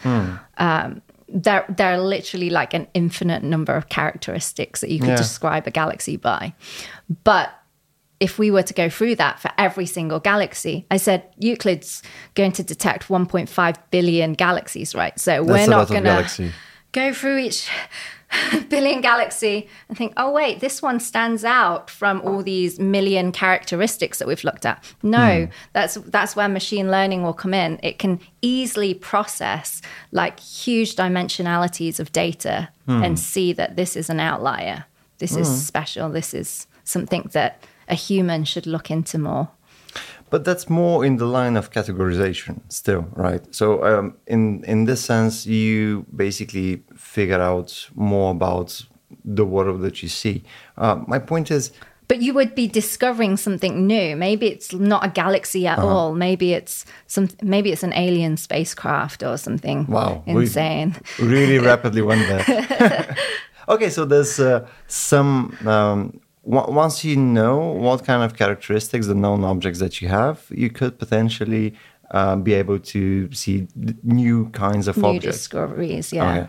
[0.59, 5.17] Um, there there are literally like an infinite number of characteristics that you could Yeah.
[5.17, 6.55] describe a galaxy by.
[7.25, 7.51] But
[8.21, 12.03] if we were to go through that for every single galaxy, I said Euclid's
[12.35, 15.19] going to detect 1.5 billion galaxies, right?
[15.19, 16.53] So we're not going to
[16.93, 17.69] go through each
[18.69, 24.19] billion galaxy and think, oh, wait, this one stands out from all these million characteristics
[24.19, 24.83] that we've looked at.
[25.03, 27.79] No, that's, that's where machine learning will come in.
[27.83, 34.21] It can easily process like huge dimensionalities of data and see that this is an
[34.21, 34.85] outlier.
[35.19, 36.09] This is special.
[36.09, 39.49] This is something that a human should look into more.
[40.29, 43.43] But that's more in the line of categorization still, right?
[43.55, 48.87] So um, in in this sense, you basically figure out more about
[49.25, 50.43] the world that you see.
[50.77, 51.73] Uh, my point is,
[52.09, 54.17] But you would be discovering something new.
[54.17, 56.15] Maybe it's not a galaxy at all.
[56.15, 57.29] Maybe it's some.
[57.43, 59.87] Maybe it's an alien spacecraft or something.
[59.87, 60.95] Wow, insane.
[61.19, 63.17] really rapidly went there.
[63.69, 65.57] okay, so there's uh, some.
[65.67, 70.71] Um, once you know what kind of characteristics the known objects that you have, you
[70.71, 71.75] could potentially
[72.13, 73.67] uh, be able to see
[74.03, 75.39] new kinds of New objects.
[75.39, 76.13] discoveries.
[76.13, 76.31] Yeah.
[76.31, 76.49] Okay.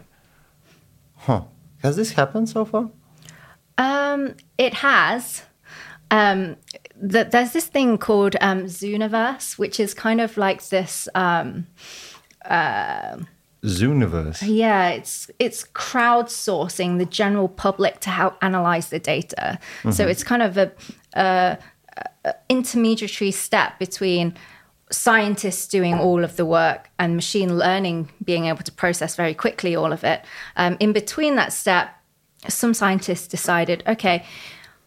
[1.16, 1.42] Huh.
[1.82, 2.90] Has this happened so far?
[3.78, 5.44] Um, it has.
[6.12, 6.58] Um,
[7.12, 11.10] th- there's this thing called um, Zooniverse, which is kind of like this.
[11.16, 11.68] Um,
[13.64, 14.44] Zooniverse.
[14.46, 19.60] Yeah, it's it's crowdsourcing the general public to help analyze the data.
[19.92, 20.72] So it's kind of a,
[21.14, 21.58] a,
[22.26, 24.36] a intermediary step between
[24.90, 29.76] scientists doing all of the work and machine learning being able to process very quickly
[29.76, 30.24] all of it.
[30.56, 31.90] Um, in between that step,
[32.48, 34.26] some scientists decided, okay,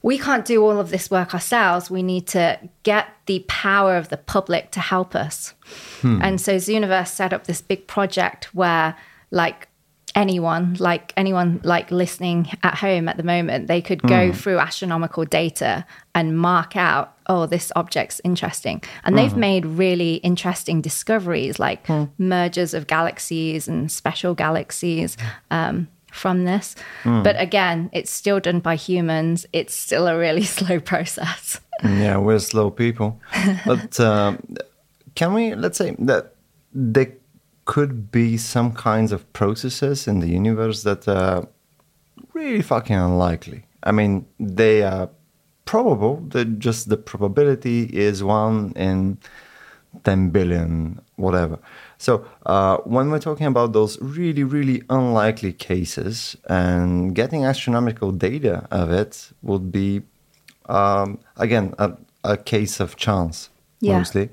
[0.02, 1.90] we can't do all of this work ourselves.
[1.90, 5.54] We need to get the power of the public to help us.
[6.00, 6.20] Hmm.
[6.22, 8.96] And so Zooniverse set up this big project where,
[9.30, 9.68] like,
[10.14, 14.32] anyone, like anyone, like listening at home at the moment, they could go hmm.
[14.32, 15.84] through astronomical data
[16.14, 18.82] and mark out, oh, this object's interesting.
[19.04, 19.40] And they've hmm.
[19.40, 21.86] made really interesting discoveries, like
[22.18, 25.18] mergers of galaxies and special galaxies.
[25.50, 26.76] Um, from this.
[27.04, 29.46] But again, it's still done by humans.
[29.52, 31.60] It's still a really slow process.
[31.82, 33.20] Yeah, we're slow people.
[33.66, 34.56] but um,
[35.14, 36.34] can we, let's say that
[36.72, 37.12] there
[37.64, 41.46] could be some kinds of processes in the universe that are
[42.32, 43.64] really fucking unlikely.
[43.84, 45.08] I mean, they are
[45.66, 49.18] probable, that just the probability is one in
[50.04, 51.58] 10 billion, whatever.
[52.00, 58.66] So, uh, when we're talking about those really, really unlikely cases and getting astronomical data
[58.70, 60.00] of it would be,
[60.64, 61.92] um, again, a,
[62.24, 63.98] a case of chance, Yeah.
[63.98, 64.30] mostly.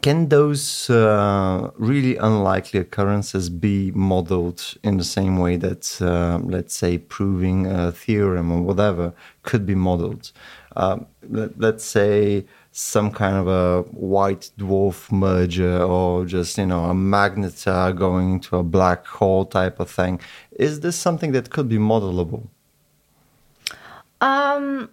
[0.00, 6.74] Can those uh, really unlikely occurrences be modeled in the same way that, uh, let's
[6.74, 10.32] say, proving a theorem or whatever could be modeled?
[10.74, 12.46] Uh, let, let's say
[12.78, 18.54] some kind of a white dwarf merger or just, you know, a magnetar going into
[18.54, 20.20] a black hole type of thing.
[20.52, 22.48] Is this something that could be modelable?
[24.20, 24.90] Um,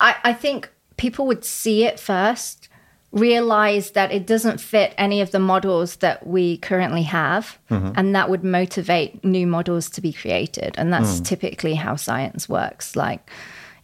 [0.00, 2.68] I, I think people would see it first,
[3.12, 7.92] realize that it doesn't fit any of the models that we currently have, mm-hmm.
[7.94, 10.74] and that would motivate new models to be created.
[10.76, 11.26] And that's mm.
[11.26, 12.96] typically how science works.
[12.96, 13.30] Like,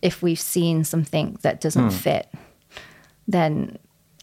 [0.03, 1.93] if we've seen something that doesn't mm.
[1.93, 2.29] fit,
[3.29, 3.79] then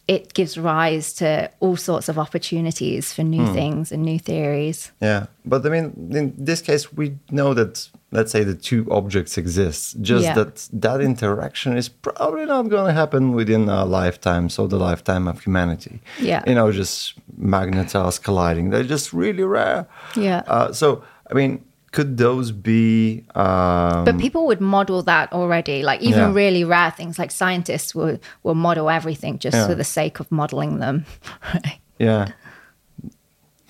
[0.08, 4.92] it gives rise to all sorts of opportunities for new things and new theories.
[5.02, 9.36] Yeah, but I mean, in this case, we know that let's say the two objects
[9.38, 10.00] exist.
[10.02, 10.36] Just Yeah.
[10.36, 15.28] that that interaction is probably not going to happen within our lifetime, so the lifetime
[15.28, 16.00] of humanity.
[16.20, 16.44] Yeah.
[16.48, 18.70] you know, just magnetars colliding.
[18.70, 19.88] They're just really rare.
[20.16, 20.44] Yeah.
[20.48, 21.64] Uh, so, I mean,
[21.96, 23.24] could those be?
[23.36, 25.82] Um, But people would model that already.
[25.90, 26.34] Like even Yeah.
[26.44, 29.68] really rare things, like scientists will will model everything just Yeah.
[29.68, 31.06] for the sake of modeling them.
[32.00, 32.26] Yeah.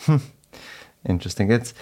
[1.09, 1.51] Interesting.
[1.51, 1.73] It's.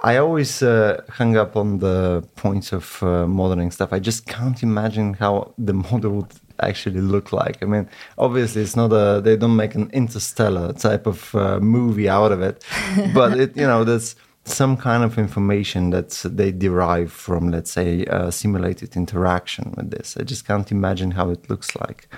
[0.00, 3.92] I always uh, hung up on the points of uh, modeling stuff.
[3.92, 7.62] I just can't imagine how the model would actually look like.
[7.62, 9.20] I mean, obviously, it's not a.
[9.22, 12.64] They don't make an interstellar type of uh, movie out of it,
[13.14, 18.04] but it, you know, there's some kind of information that they derive from, let's say,
[18.06, 20.16] uh, simulated interaction with this.
[20.18, 22.08] I just can't imagine how it looks like.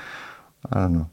[0.72, 1.10] I don't know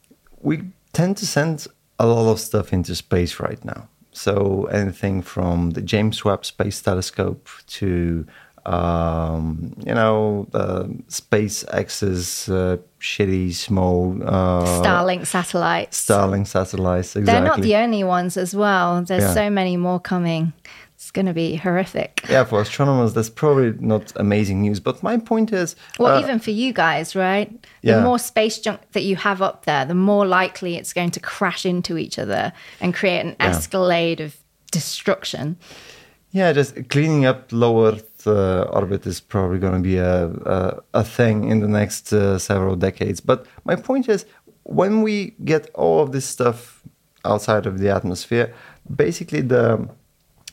[0.40, 0.62] we
[0.92, 1.66] tend to send
[1.98, 3.88] a lot of stuff into space right now.
[4.12, 8.26] So anything from the James Webb Space Telescope to
[8.66, 16.04] um, you know, uh, SpaceX's uh, shitty small uh, Starlink satellites.
[16.06, 17.14] Starlink satellites.
[17.16, 17.22] Exactly.
[17.24, 19.02] They're not the only ones as well.
[19.02, 19.34] There's Yeah.
[19.34, 20.52] so many more coming.
[20.96, 22.22] It's going to be horrific.
[22.28, 24.80] yeah, for astronomers, that's probably not amazing news.
[24.80, 27.48] But my point is, Well, uh, even for you guys, right?
[27.82, 27.96] Yeah.
[27.98, 31.20] The more space junk that you have up there, the more likely it's going to
[31.20, 33.46] crash into each other and create an Yeah.
[33.50, 34.36] escalade of
[34.72, 35.56] destruction.
[36.32, 37.92] Yeah, just cleaning up lower
[38.28, 42.38] uh, orbit is probably going to be a, a a thing in the next uh,
[42.38, 43.20] several decades.
[43.20, 44.26] But my point is,
[44.64, 46.82] when we get all of this stuff
[47.24, 48.54] outside of the atmosphere,
[48.94, 49.88] basically the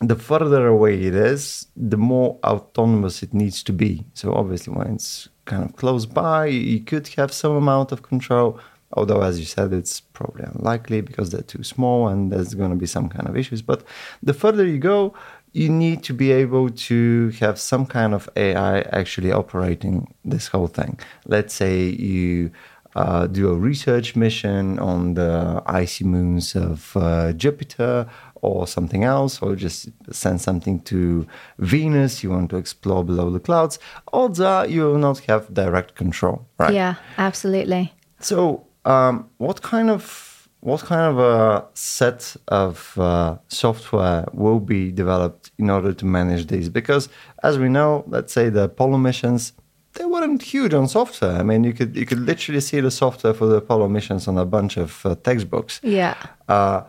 [0.02, 4.06] the further away it is, the more autonomous it needs to be.
[4.14, 8.60] So obviously, when it's kind of close by, you could have some amount of control.
[8.94, 12.76] Although, as you said, it's probably unlikely because they're too small and there's going to
[12.76, 13.62] be some kind of issues.
[13.62, 13.84] But
[14.22, 15.14] the further you go,
[15.56, 20.68] you need to be able to have some kind of AI actually operating this whole
[20.68, 21.00] thing.
[21.26, 22.52] Let's say you
[22.94, 28.06] uh, do a research mission on the icy moons of uh, Jupiter
[28.42, 31.26] or something else, or just send something to
[31.58, 33.80] Venus, you want to explore below the clouds,
[34.12, 36.74] odds are you will not have direct control, right?
[36.74, 37.94] Yeah, absolutely.
[38.20, 40.35] So, um, what kind of
[40.66, 46.48] what kind of a set of uh, software will be developed in order to manage
[46.48, 46.70] these?
[46.70, 47.08] Because,
[47.44, 49.54] as we know, let's say the Apollo missions,
[49.94, 51.34] they weren't huge on software.
[51.34, 54.40] I mean, you could you could literally see the software for the Apollo missions on
[54.40, 55.80] a bunch of uh, textbooks.
[55.84, 56.16] Yeah.
[56.48, 56.82] Uh,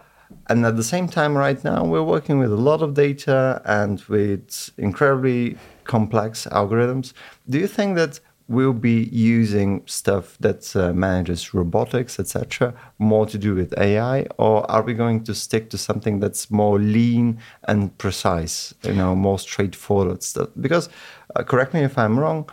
[0.48, 4.00] and at the same time, right now, we're working with a lot of data and
[4.08, 7.12] with incredibly complex algorithms.
[7.50, 13.38] Do you think that we'll be using stuff that uh, manages robotics, etc., more to
[13.38, 17.96] do with AI, or are we going to stick to something that's more lean and
[17.98, 20.48] precise, you know, more straightforward stuff?
[20.60, 20.88] Because,
[21.34, 22.48] uh, correct me if I'm wrong,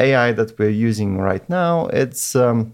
[0.00, 2.72] AI that we're using right now, it's um,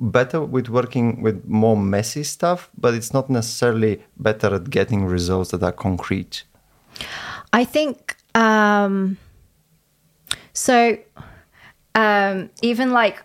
[0.00, 5.50] better with working with more messy stuff, but it's not necessarily better at getting results
[5.50, 6.44] that are concrete.
[7.52, 9.16] I think um,
[10.58, 10.98] so.
[11.94, 13.24] Um, even like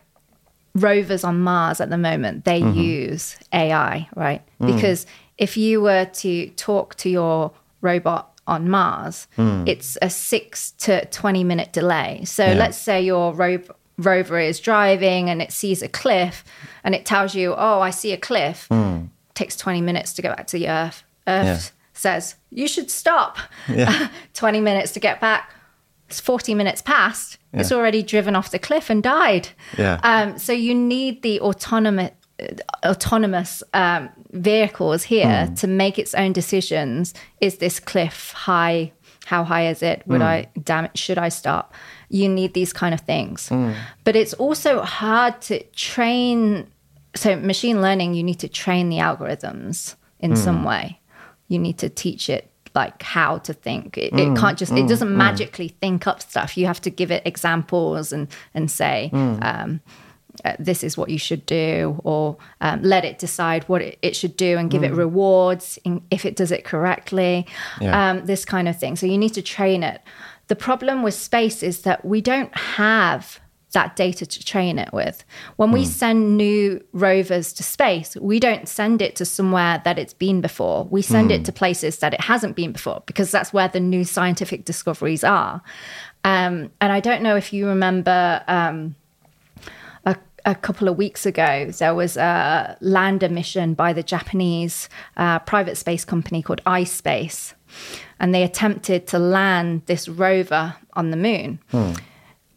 [0.76, 2.80] rovers on Mars at the moment, they mm-hmm.
[2.80, 4.42] use AI, right?
[4.60, 4.74] Mm.
[4.74, 5.06] Because
[5.38, 9.68] if you were to talk to your robot on Mars, mm.
[9.68, 12.24] it's a six to 20 minute delay.
[12.26, 12.54] So Yeah.
[12.54, 13.60] let's say your ro-
[13.98, 16.44] rover is driving and it sees a cliff
[16.84, 18.68] and it tells you, oh, I see a cliff.
[18.72, 19.10] Mm.
[19.36, 21.04] Takes 20 minutes to get back to the Earth.
[21.28, 21.60] Earth Yeah.
[21.94, 23.38] says, you should stop.
[23.68, 24.10] Yeah.
[24.34, 25.54] 20 minutes to get back.
[26.14, 27.40] It's 40 minutes past.
[27.54, 29.50] It's already driven off the cliff and died.
[29.80, 30.00] Yeah.
[30.04, 32.12] Um, so you need the autonomous,
[32.86, 35.54] autonomous um, vehicles here Hmm.
[35.56, 37.14] to make its own decisions.
[37.42, 38.92] Is this cliff high?
[39.26, 40.04] How high is it?
[40.06, 40.28] Would Hmm.
[40.28, 40.98] I damn it?
[40.98, 41.74] Should I stop?
[42.10, 43.50] You need these kind of things.
[43.50, 43.72] Hmm.
[44.04, 46.68] But it's also hard to train.
[47.16, 50.38] So machine learning, you need to train the algorithms in Hmm.
[50.38, 51.00] some way.
[51.48, 53.98] You need to teach it like how to think.
[53.98, 54.72] It, Mm, it can't just.
[54.72, 56.58] it doesn't magically think up stuff.
[56.58, 59.10] You have to give it examples and and say.
[59.14, 59.44] Mm.
[59.44, 59.82] Um,
[60.44, 64.16] uh, this is what you should do, or um, let it decide what it, it
[64.16, 67.46] should do and give it rewards in, if it does it correctly.
[67.76, 67.82] Mm.
[67.84, 68.10] Yeah.
[68.10, 68.96] Um, this kind of thing.
[68.96, 70.02] So you need to train it.
[70.48, 73.40] The problem with space is that we don't have
[73.74, 75.24] that data to train it with.
[75.58, 80.14] When we send new rovers to space, we don't send it to somewhere that it's
[80.14, 80.86] been before.
[80.86, 84.04] We send it to places that it hasn't been before because that's where the new
[84.04, 85.62] scientific discoveries are.
[86.24, 88.44] Um, and I don't know if you remember.
[88.48, 88.96] Um,
[90.06, 90.16] a,
[90.46, 95.78] a couple of weeks ago, there was a lander mission by the Japanese uh, private
[95.78, 97.54] space company called iSpace,
[98.20, 101.60] and they attempted to land this rover on the moon.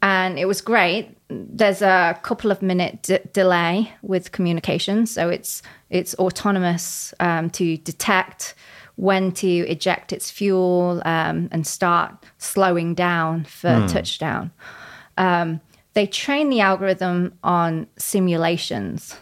[0.02, 1.16] And it was great.
[1.28, 7.76] There's a couple of minute d- delay with communication, so it's it's autonomous um, to
[7.78, 8.54] detect
[8.96, 14.50] when to eject its fuel um, and start slowing down for touchdown
[15.18, 15.60] um,
[15.94, 19.16] they train the algorithm on simulations.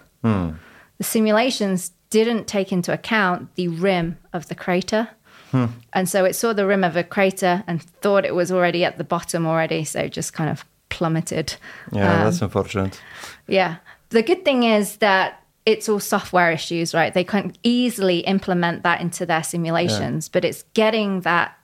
[0.99, 5.09] The simulations didn't take into account the rim of the crater.
[5.55, 5.67] Hmm.
[5.93, 8.99] And so it saw the rim of a crater and thought it was already at
[8.99, 11.55] the bottom already, so just kind of plummeted.
[11.93, 13.01] Yeah, um, that's unfortunate.
[13.47, 13.77] Yeah.
[14.09, 17.15] The good thing is that it's all software issues, right?
[17.15, 21.57] They can easily implement that into their simulations, but it's getting that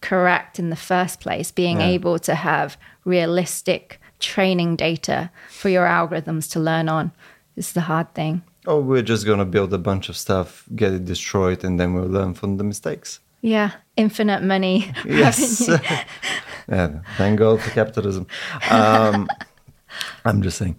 [0.00, 1.88] correct in the first place, being Yeah.
[1.88, 7.10] able to have realistic training data for your algorithms to learn on
[7.56, 8.42] is the hard thing.
[8.66, 11.94] Oh, we're just going to build a bunch of stuff, get it destroyed, and then
[11.94, 13.20] we'll learn from the mistakes.
[13.40, 14.92] Yeah, infinite money.
[15.04, 15.68] Yes.
[16.68, 18.26] yeah, thank God for capitalism.
[18.70, 19.28] Um,
[20.24, 20.76] I'm just saying.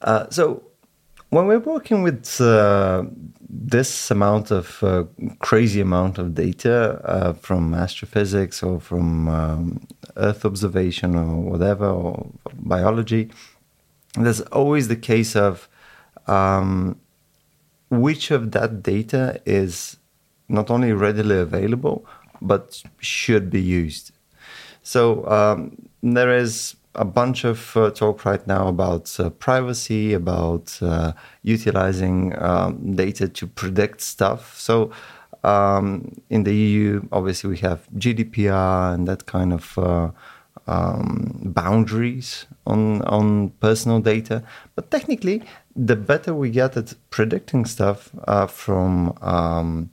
[0.00, 0.64] Uh, so
[1.30, 3.04] when we're working with uh,
[3.48, 5.04] this amount of uh,
[5.38, 9.86] crazy amount of data uh, from astrophysics or from um,
[10.16, 13.30] Earth observation or whatever or biology,
[14.14, 15.68] there's always the case of
[16.26, 16.98] um,
[17.90, 19.96] which of that data is
[20.48, 22.06] not only readily available
[22.40, 24.12] but should be used.
[24.82, 30.78] So um, there is a bunch of uh, talk right now about uh, privacy, about
[30.82, 31.12] uh,
[31.42, 34.58] utilizing um, data to predict stuff.
[34.58, 34.90] So
[35.44, 40.10] um, in the EU, obviously, we have GDPR and that kind of uh,
[40.68, 44.42] um, boundaries on on personal data.
[44.74, 45.42] But technically,
[45.74, 49.90] the better we get at predicting stuff uh, from um,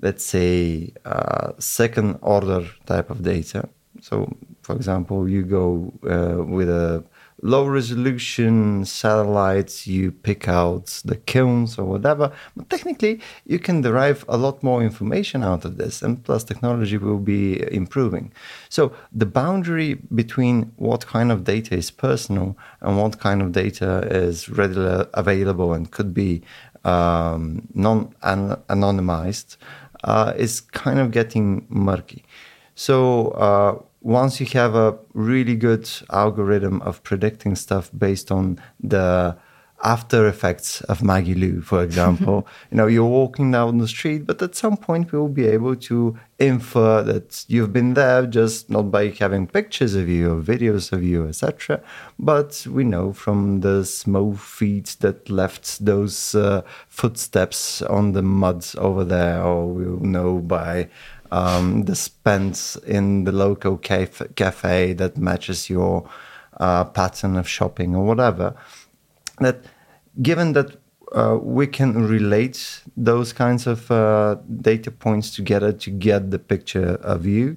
[0.00, 3.68] let's say uh, second order type of data.
[4.00, 7.04] So for example, you go uh, with a
[7.42, 12.32] low resolution satellites, you pick out the kilns or whatever.
[12.56, 16.96] But technically, you can derive a lot more information out of this, and plus, technology
[16.96, 18.32] will be improving.
[18.68, 24.06] So, the boundary between what kind of data is personal and what kind of data
[24.10, 26.42] is readily available and could be
[26.84, 29.56] um, non anonymized
[30.04, 32.24] uh, is kind of getting murky.
[32.74, 39.36] So, uh, once you have a really good algorithm of predicting stuff based on the
[39.82, 44.40] after effects of Maggie Lieu, for example, you know, you're walking down the street, but
[44.40, 48.90] at some point we will be able to infer that you've been there just not
[48.90, 51.82] by having pictures of you or videos of you, etc.
[52.18, 58.64] But we know from the small feet that left those uh, footsteps on the mud
[58.78, 60.88] over there, or we'll know by
[61.30, 66.08] um, the spends in the local cafe, cafe that matches your
[66.58, 68.54] uh, pattern of shopping or whatever.
[69.40, 69.64] That
[70.22, 70.76] given that
[71.12, 76.94] uh, we can relate those kinds of uh, data points together to get the picture
[77.02, 77.56] of you.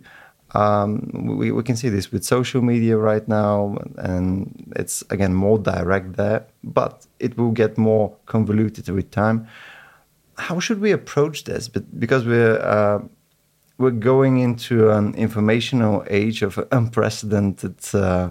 [0.56, 5.60] Um, we, we can see this with social media right now, and it's again more
[5.60, 9.48] direct there, but it will get more convoluted with time.
[10.38, 11.68] How should we approach this?
[11.68, 13.00] But because we're uh,
[13.80, 18.30] we're going into an informational age of unprecedented uh,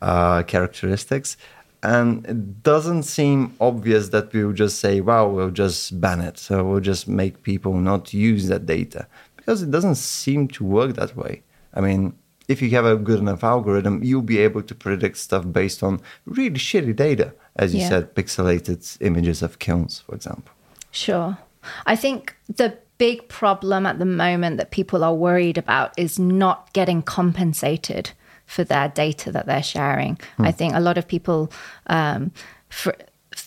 [0.00, 1.36] uh, characteristics.
[1.82, 6.38] And it doesn't seem obvious that we will just say, wow, we'll just ban it.
[6.38, 10.94] So we'll just make people not use that data because it doesn't seem to work
[10.94, 11.42] that way.
[11.74, 12.14] I mean,
[12.46, 16.00] if you have a good enough algorithm, you'll be able to predict stuff based on
[16.26, 17.88] really shitty data, as you yeah.
[17.88, 20.52] said, pixelated images of kilns, for example.
[20.90, 21.38] Sure.
[21.86, 26.72] I think the big problem at the moment that people are worried about is not
[26.72, 28.12] getting compensated
[28.46, 30.16] for their data that they're sharing.
[30.36, 30.44] Hmm.
[30.44, 31.50] I think a lot of people,
[31.88, 32.30] um,
[32.68, 32.94] for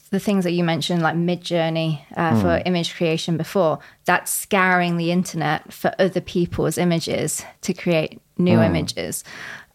[0.10, 2.42] the things that you mentioned, like Midjourney uh, hmm.
[2.42, 8.58] for image creation before, that's scouring the internet for other people's images to create new
[8.58, 8.64] hmm.
[8.64, 9.24] images,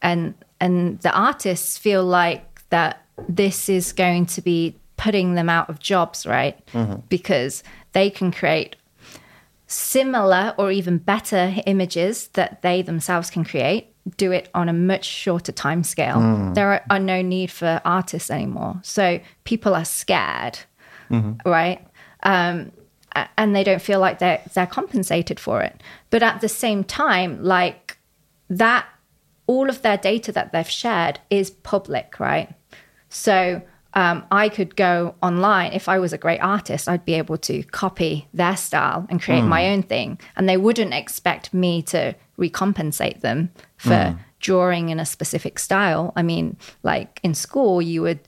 [0.02, 5.70] and and the artists feel like that this is going to be putting them out
[5.70, 6.62] of jobs, right?
[6.74, 7.00] Mm-hmm.
[7.08, 8.76] Because they can create
[9.70, 15.04] similar or even better images that they themselves can create do it on a much
[15.04, 16.54] shorter time scale mm.
[16.54, 18.80] there are, are, no need for artists anymore.
[18.82, 20.58] So people are scared
[21.10, 21.48] mm-hmm.
[21.48, 21.86] right?
[22.22, 22.72] Um,
[23.36, 25.82] and they don't feel like they're they're compensated for it.
[26.10, 27.98] But at the same time like
[28.48, 28.86] that
[29.46, 32.54] all of their data that they've shared is public right?
[33.08, 33.62] So
[33.94, 35.72] um, I could go online.
[35.72, 39.42] If I was a great artist, I'd be able to copy their style and create
[39.42, 39.48] mm.
[39.48, 40.20] my own thing.
[40.36, 44.18] And they wouldn't expect me to recompensate them for mm.
[44.38, 46.12] drawing in a specific style.
[46.14, 48.20] I mean, like in school, you would,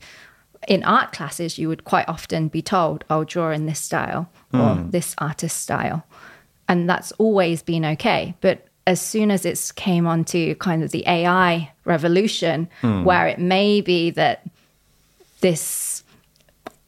[0.67, 4.29] in art classes, you would quite often be told, I'll oh, draw in this style
[4.53, 4.59] mm.
[4.59, 4.89] or hmm.
[4.89, 6.05] this artist style.
[6.67, 8.35] And that's always been okay.
[8.41, 13.05] But as soon as it came onto kind of the AI revolution, hmm.
[13.05, 14.45] where it may be that
[15.43, 16.03] this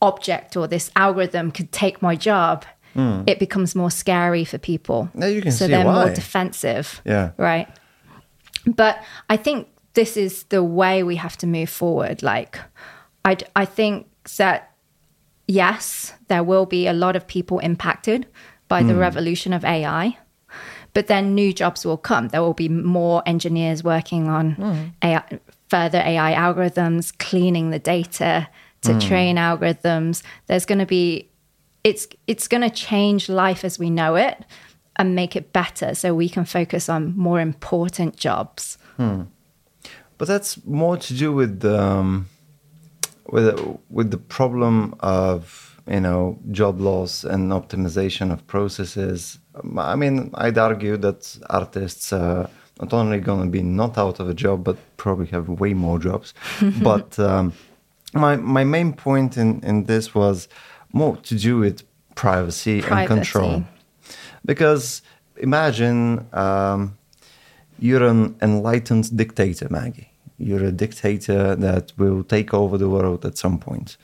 [0.01, 3.23] object or this algorithm could take my job, mm.
[3.27, 5.09] it becomes more scary for people.
[5.13, 6.05] Now you can so see they're why.
[6.05, 7.01] more defensive.
[7.05, 7.31] Yeah.
[7.37, 7.67] Right.
[8.65, 12.23] But I think this is the way we have to move forward.
[12.23, 12.59] Like,
[13.23, 14.71] I, I think that,
[15.47, 18.25] yes, there will be a lot of people impacted
[18.69, 18.87] by mm.
[18.87, 18.99] the hmm.
[18.99, 20.17] revolution of AI
[20.95, 22.29] but then new jobs will come.
[22.29, 24.93] There will be more engineers working on mm.
[25.03, 25.39] AI,
[25.75, 28.47] further AI algorithms, cleaning the data
[28.81, 29.01] to mm.
[29.09, 30.23] train algorithms.
[30.47, 31.29] There's going to be
[31.83, 34.37] it's it's going to change life as we know it
[34.95, 38.77] and make it better so we can focus on more important jobs.
[38.97, 39.23] Hmm.
[40.17, 42.27] but that's more to do with um,
[43.33, 43.47] with
[43.89, 49.39] with the problem of you know job loss and optimization of processes.
[49.93, 52.49] I mean, I'd argue that artists are
[52.81, 55.99] not only going to be not out of a job, but probably have way more
[55.99, 56.33] jobs.
[56.81, 57.53] but um,
[58.13, 60.47] my my main point in in this was
[60.93, 61.83] more to do with
[62.15, 62.99] privacy, Privacy.
[62.99, 63.63] and control,
[64.45, 65.01] because
[65.37, 66.27] imagine.
[66.33, 66.97] Um,
[67.79, 70.11] you're an enlightened dictator, Maggie.
[70.37, 73.97] You're a dictator that will take over the world at some point.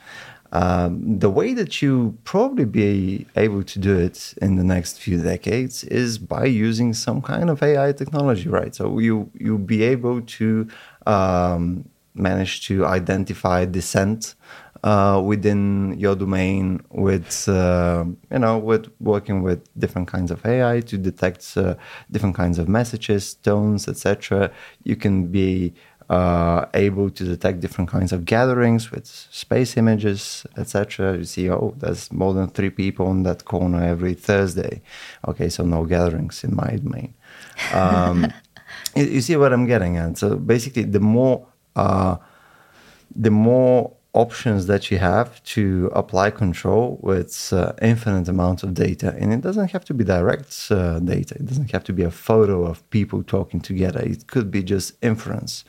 [0.53, 5.21] Um, the way that you probably be able to do it in the next few
[5.21, 8.75] decades is by using some kind of AI technology, right?
[8.75, 10.67] So you you'll be able to
[11.07, 11.85] um,
[12.15, 14.35] manage to identify dissent
[14.83, 20.81] uh, within your domain with uh, you know with working with different kinds of AI
[20.81, 21.75] to detect uh,
[22.09, 24.51] different kinds of messages, tones, etc.
[24.83, 25.73] You can be
[26.11, 31.17] uh, able to detect different kinds of gatherings with space images, etc.
[31.17, 34.81] You see, oh, there's more than three people on that corner every Thursday.
[35.25, 37.13] Okay, so no gatherings in my domain.
[37.73, 38.27] Um,
[38.95, 40.17] you, you see what I'm getting at?
[40.17, 41.47] So basically, the more
[41.77, 42.17] uh,
[43.15, 49.15] the more options that you have to apply control with uh, infinite amounts of data.
[49.17, 51.35] And it doesn't have to be direct uh, data.
[51.35, 54.01] It doesn't have to be a photo of people talking together.
[54.01, 55.63] It could be just inference.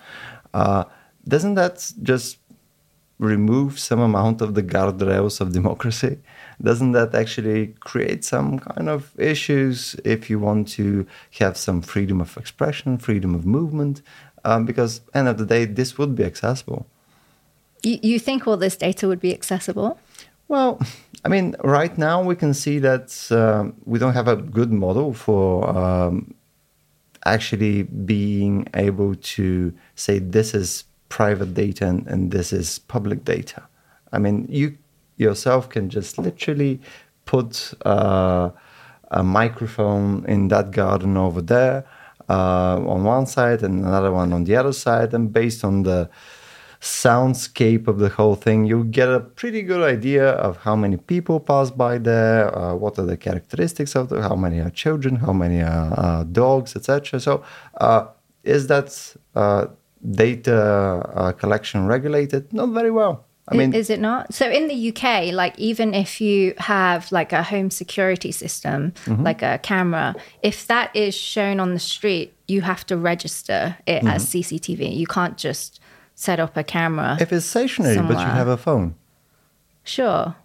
[0.53, 0.85] Uh,
[1.27, 2.39] doesn't that just
[3.19, 6.19] remove some amount of the guardrails of democracy?
[6.61, 11.07] Doesn't that actually create some kind of issues if you want to
[11.39, 14.03] have some freedom of expression freedom of movement?
[14.45, 16.87] Um, because end of the day this would be accessible
[17.83, 19.99] You, you think all this data would be accessible?
[20.49, 20.81] Well,
[21.25, 25.15] I mean, right now we can see that um, we don't have a good model
[25.15, 26.35] for um,
[27.25, 33.63] actually being able to say this is private data and, and this is public data.
[34.13, 34.77] I mean, you
[35.17, 36.81] yourself can just literally
[37.25, 38.51] put uh,
[39.11, 41.85] a microphone in that garden over there
[42.29, 46.09] uh, on one side and another one on the other side, and based on the
[46.83, 51.39] soundscape of the whole thing, you get a pretty good idea of how many people
[51.39, 55.33] pass by there, uh, what are the characteristics of the, how many are children, how
[55.33, 57.21] many are uh, dogs, etc.
[57.21, 57.45] So,
[57.81, 58.07] uh,
[58.43, 59.67] is that uh,
[60.11, 60.59] data
[61.15, 62.53] uh, collection regulated?
[62.53, 63.25] Not very well.
[63.49, 64.33] I mean, is it not?
[64.33, 69.23] So in the UK, like even if you have like a home security system, Mm-hmm.
[69.25, 74.05] like a camera, if that is shown on the street, you have to register it
[74.05, 74.39] as Mm-hmm.
[74.57, 74.97] CCTV.
[74.97, 75.81] You can't just
[76.15, 77.17] set up a camera.
[77.21, 78.95] if it's stationary, but you have a phone.
[79.85, 80.37] sure.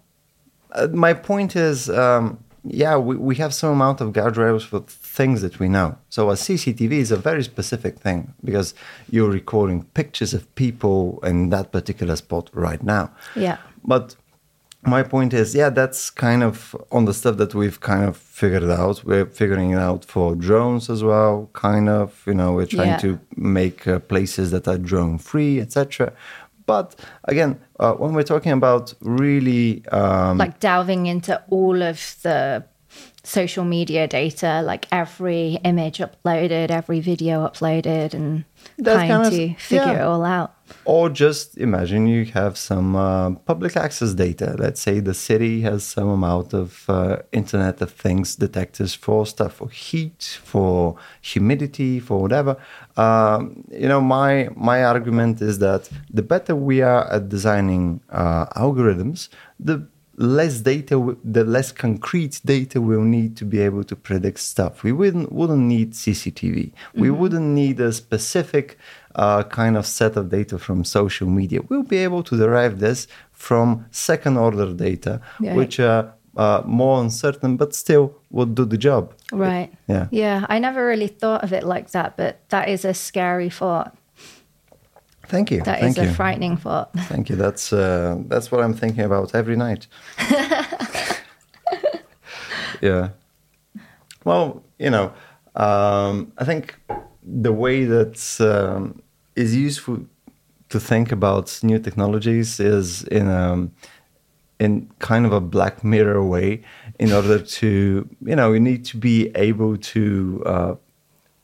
[0.72, 5.40] Uh, my point is, um, yeah, we, we have some amount of guardrails for things
[5.42, 5.96] that we know.
[6.10, 8.74] So a CCTV is a very specific thing because
[9.10, 13.10] you're recording pictures of people in that particular spot right now.
[13.34, 13.56] Yeah.
[13.84, 14.16] But
[14.82, 18.64] my point is, yeah, that's kind of on the stuff that we've kind of figured
[18.64, 19.04] out.
[19.04, 22.22] We're figuring it out for drones as well, kind of.
[22.26, 22.98] You know, we're trying Yeah.
[22.98, 26.12] to make uh, places that are drone free, etc.
[26.66, 32.64] But again, uh, when we're talking about really um, like delving into all of the
[33.28, 38.44] social media data, like every image uploaded, every video uploaded, and
[38.78, 40.00] That trying kind of- to figure yeah.
[40.00, 40.54] it all out.
[40.84, 44.54] Or just imagine you have some uh, public access data.
[44.58, 49.54] Let's say the city has some amount of uh, Internet of Things detectors for stuff
[49.54, 52.56] for heat, for humidity, for whatever.
[52.98, 58.44] Um, you know, my my argument is that the better we are at designing uh,
[58.64, 59.86] algorithms, the
[60.18, 64.82] less data, the less concrete data we'll need to be able to predict stuff.
[64.82, 66.72] We wouldn't wouldn't need CCTV.
[66.94, 68.76] We wouldn't need a specific
[69.14, 71.60] uh, kind of set of data from social media.
[71.68, 75.54] We'll be able to derive this from second order data, Yeah.
[75.54, 79.14] which are uh, more uncertain, but still would do the job.
[79.32, 79.72] Right.
[79.88, 80.06] Yeah.
[80.10, 80.46] Yeah.
[80.48, 83.96] I never really thought of it like that, but that is a scary thought.
[85.28, 85.60] Thank you.
[85.60, 86.14] That is Thank a you.
[86.14, 86.90] frightening thought.
[86.94, 87.36] Thank you.
[87.36, 89.86] That's uh, that's what I'm thinking about every night.
[92.80, 93.10] yeah.
[94.24, 95.12] Well, you know,
[95.54, 96.76] um, I think
[97.22, 99.02] the way that um,
[99.36, 100.06] is useful
[100.70, 103.68] to think about new technologies is in a
[104.58, 106.62] in kind of a black mirror way.
[106.98, 110.42] In order to, you know, you need to be able to.
[110.46, 110.74] Uh,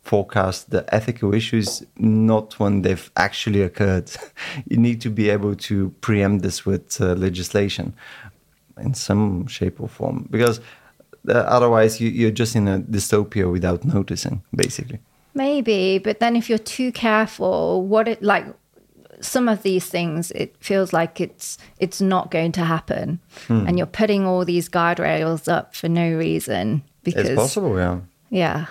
[0.05, 4.11] forecast the ethical issues not when they've actually occurred.
[4.69, 7.95] you need to be able to preempt this with uh, legislation
[8.79, 10.61] in some shape or form because
[11.29, 15.01] uh, otherwise you, you're just in a dystopia without noticing, basically.
[15.35, 18.47] Maybe, but then if you're too careful, what it like
[19.21, 23.21] some of these things it feels like it's it's not going to happen.
[23.49, 23.67] Hmm.
[23.67, 28.01] And you're putting all these guardrails up for no reason because It's possible, yeah.
[28.31, 28.67] Yeah.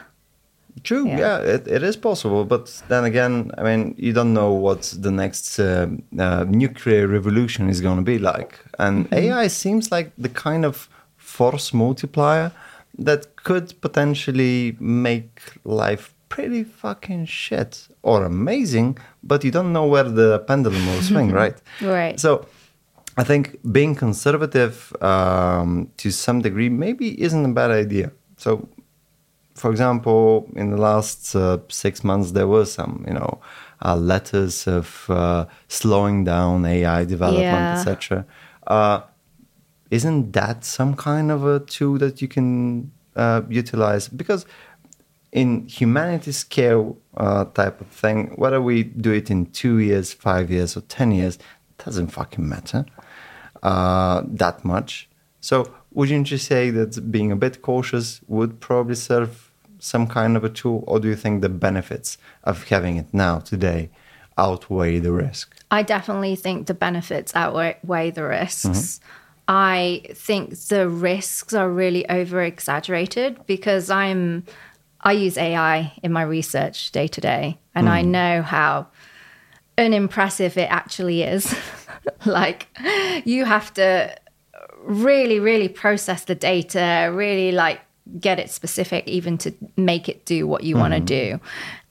[0.84, 1.18] True, Yeah.
[1.20, 2.46] yeah, it, it is possible.
[2.46, 5.88] But then again, I mean, you don't know what the next uh,
[6.20, 8.60] uh, nuclear revolution is going to be like.
[8.80, 12.52] And AI seems like the kind of force multiplier
[13.00, 20.04] that could potentially make life pretty fucking shit or amazing, but you don't know where
[20.10, 21.56] the pendulum will swing, right?
[21.82, 22.20] Right.
[22.20, 22.46] So
[23.18, 28.12] I think being conservative um, to some degree maybe isn't a bad idea.
[28.38, 28.68] So,
[29.56, 33.40] for example, in the last uh, six months, there were some, you know,
[33.86, 37.74] uh, letters of uh, slowing down AI development, Yeah.
[37.74, 38.26] etc.
[38.66, 39.02] Uh,
[39.92, 44.08] isn't that some kind of a tool that you can uh, utilize?
[44.08, 44.46] Because
[45.32, 50.50] in humanity scale uh, type of thing, whether we do it in two years, five
[50.50, 51.38] years, or ten years,
[51.84, 52.86] doesn't fucking matter
[53.62, 55.10] uh, that much.
[55.42, 59.43] So, wouldn't you say that being a bit cautious would probably serve
[59.84, 63.40] some kind of a tool, or do you think the benefits of having it now
[63.40, 63.90] today
[64.38, 65.56] outweigh the risk?
[65.70, 68.66] I definitely think the benefits outweigh the risks.
[68.66, 69.08] Mm-hmm.
[69.48, 74.46] I think the risks are really over exaggerated because I'm
[75.02, 77.94] I use AI in my research day to day and Hmm.
[77.94, 78.88] I know how
[79.78, 81.54] unimpressive it actually is.
[82.26, 82.68] like
[83.26, 84.16] you have to
[84.82, 87.82] really really process the data, really like
[88.20, 91.38] get it specific even to make it do what you want to mm-hmm.
[91.38, 91.40] do.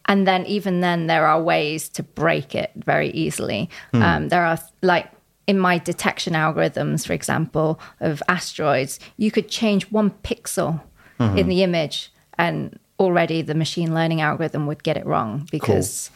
[0.07, 3.71] And then even then there are ways to break it very easily.
[3.93, 4.03] Hmm.
[4.03, 5.11] Um, there are like
[5.47, 10.83] in my detection algorithms, for example, of asteroids, you could change one pixel
[11.19, 11.39] mm-hmm.
[11.39, 16.11] in the image and already the machine learning algorithm would get it wrong because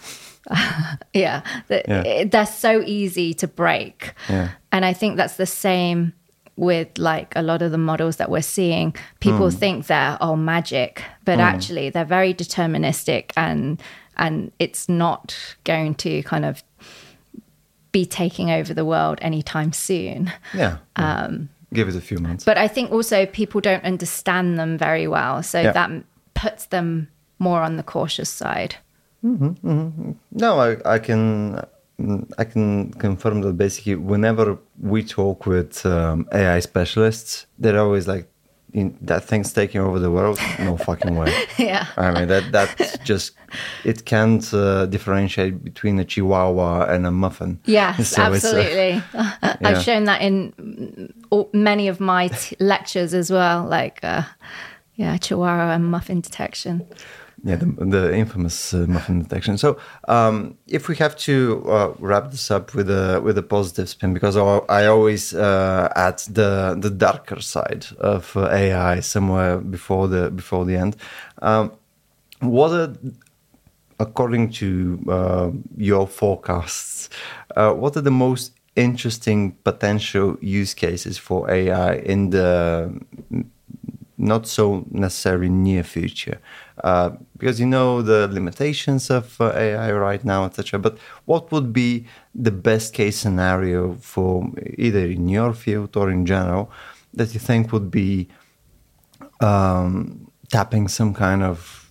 [1.15, 2.03] yeah, the, Yeah.
[2.03, 4.13] it- they're so easy to break.
[4.29, 4.51] Yeah.
[4.73, 6.13] And I think that's the same
[6.57, 8.95] with like a lot of the models that we're seeing.
[9.21, 9.57] People hmm.
[9.57, 11.43] think they're all magic, but hmm.
[11.43, 13.83] actually they're very deterministic and
[14.17, 16.63] and it's not going to kind of
[17.93, 20.33] be taking over the world anytime soon.
[20.55, 20.79] Yeah.
[20.97, 22.45] Um, Give it a few months.
[22.45, 25.43] But I think also people don't understand them very well.
[25.43, 25.73] So Yeah.
[25.73, 25.91] that
[26.35, 28.77] puts them more on the cautious side.
[29.25, 30.13] Mm-hmm, mm-hmm.
[30.33, 31.61] No, I, I can
[32.39, 38.29] I can confirm that basically whenever we talk with um, AI specialists, they're always like,
[38.75, 41.33] "In- "That thing's taking over the world." No fucking way.
[41.59, 41.87] yeah.
[41.97, 43.33] I mean that that just
[43.85, 47.61] it can't uh, differentiate between a chihuahua and a muffin.
[47.65, 49.03] Yes, So uh, absolutely.
[49.15, 49.57] yeah.
[49.65, 50.53] I've shown that in
[51.55, 54.23] many of my t- lectures as well, like uh,
[54.97, 56.87] yeah, Chihuahua and muffin detection.
[57.47, 59.57] Yeah, the, the infamous uh, muffin detection.
[59.57, 59.79] So,
[60.09, 64.13] um, if we have to uh, wrap this up with a with a positive spin,
[64.13, 70.31] because I, always uh, add the the darker side of uh, AI somewhere before the
[70.33, 70.97] before the end.
[71.41, 71.71] Um,
[72.41, 72.97] what are,
[74.01, 77.09] according to uh, your forecasts,
[77.55, 82.91] uh, what are the most interesting potential use cases for AI in the
[84.19, 86.41] not so necessary near future
[86.85, 90.79] uh, because you know the limitations of uh, AI right now, etc.
[90.79, 96.27] But what would be the best case scenario for either in your field or in
[96.27, 96.71] general
[97.15, 98.29] that you think would be
[99.41, 101.91] um, tapping some kind of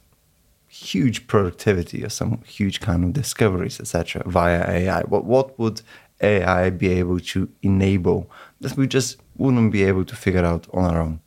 [0.68, 4.24] huge productivity or some huge kind of discoveries, etc.
[4.26, 5.02] via AI?
[5.02, 5.82] What what would
[6.22, 8.30] AI be able to enable
[8.62, 11.20] that we just wouldn't be able to figure out on our own?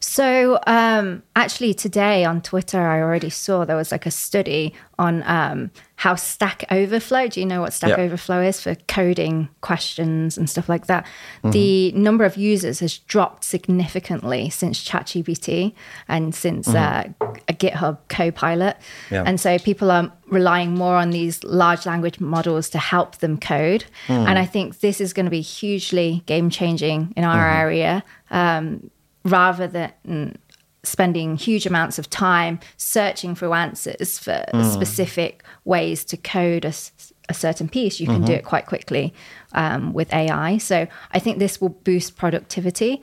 [0.00, 5.22] So, um, actually, today on Twitter, I already saw there was like a study on
[5.24, 7.28] um, how Stack Overflow.
[7.28, 8.04] Do you know what Stack Yeah.
[8.04, 11.06] Overflow is for coding questions and stuff like that?
[11.44, 15.74] The number of users has dropped significantly since ChatGPT
[16.08, 17.04] and since uh,
[17.48, 18.76] a GitHub Copilot.
[19.10, 19.24] Yeah.
[19.26, 23.84] And so people are relying more on these large language models to help them code.
[24.08, 28.02] And I think this is going to be hugely game changing in our area.
[28.30, 28.90] Um,
[29.24, 30.36] rather than mm,
[30.82, 37.68] spending huge amounts of time searching for answers for specific ways to code a certain
[37.68, 39.12] piece, you can do it quite quickly
[39.52, 40.58] um, with AI.
[40.58, 43.02] So I think this will boost productivity.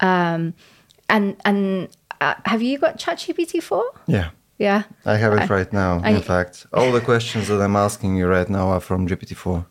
[0.00, 0.54] Um,
[1.08, 1.88] and and
[2.20, 3.84] uh, have you got ChatGPT four?
[4.06, 4.30] Yeah.
[4.58, 4.82] Yeah.
[5.06, 6.00] I have it right now.
[6.02, 9.64] I- in fact, all the questions that I'm asking you right now are from GPT-4.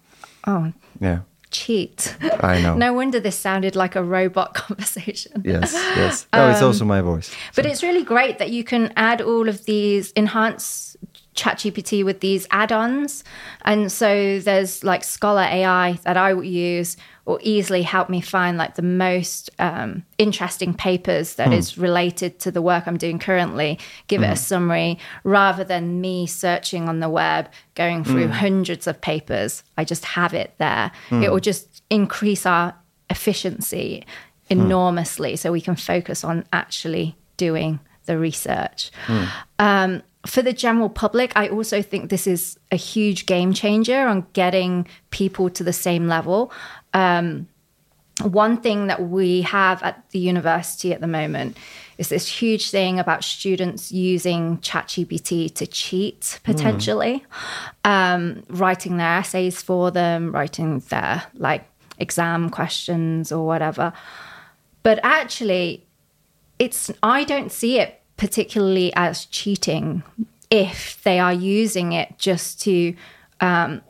[0.48, 0.72] Oh,
[1.02, 1.20] Yeah,
[1.52, 2.16] cheat.
[2.42, 2.76] I know.
[2.86, 5.42] no wonder this sounded like a robot conversation.
[5.46, 6.28] Yes, yes.
[6.34, 7.34] Oh, Um, it's also my voice.
[7.56, 10.87] But it's really great that you can add all of these enhance
[11.38, 13.24] ChatGPT with these add-ons,
[13.64, 18.58] and so there's like Scholar AI that I would use will easily help me find
[18.58, 21.54] like the most um, interesting papers that hmm.
[21.54, 23.80] is related to the work I'm doing currently.
[24.08, 24.36] Give it a hmm.
[24.36, 28.32] summary rather than me searching on the web, going through hmm.
[28.32, 29.64] hundreds of papers.
[29.78, 30.92] I just have it there.
[31.12, 32.74] It will just increase our
[33.10, 34.06] efficiency
[34.50, 38.90] enormously, so we can focus on actually doing the research.
[39.60, 44.28] Um, for the general public, I also think this is a huge game changer on
[44.34, 46.52] getting people to the same level.
[46.94, 47.48] Um,
[48.22, 51.56] one thing that we have at the university at the moment
[51.98, 57.24] is this huge thing about students using ChatGPT to cheat potentially,
[57.84, 61.66] um, writing their essays for them, writing their like
[62.00, 63.94] exam questions or whatever.
[64.84, 65.86] But actually,
[66.60, 70.04] it's I don't see it particularly as cheating
[70.50, 72.96] if they are using it just to
[73.42, 73.82] um,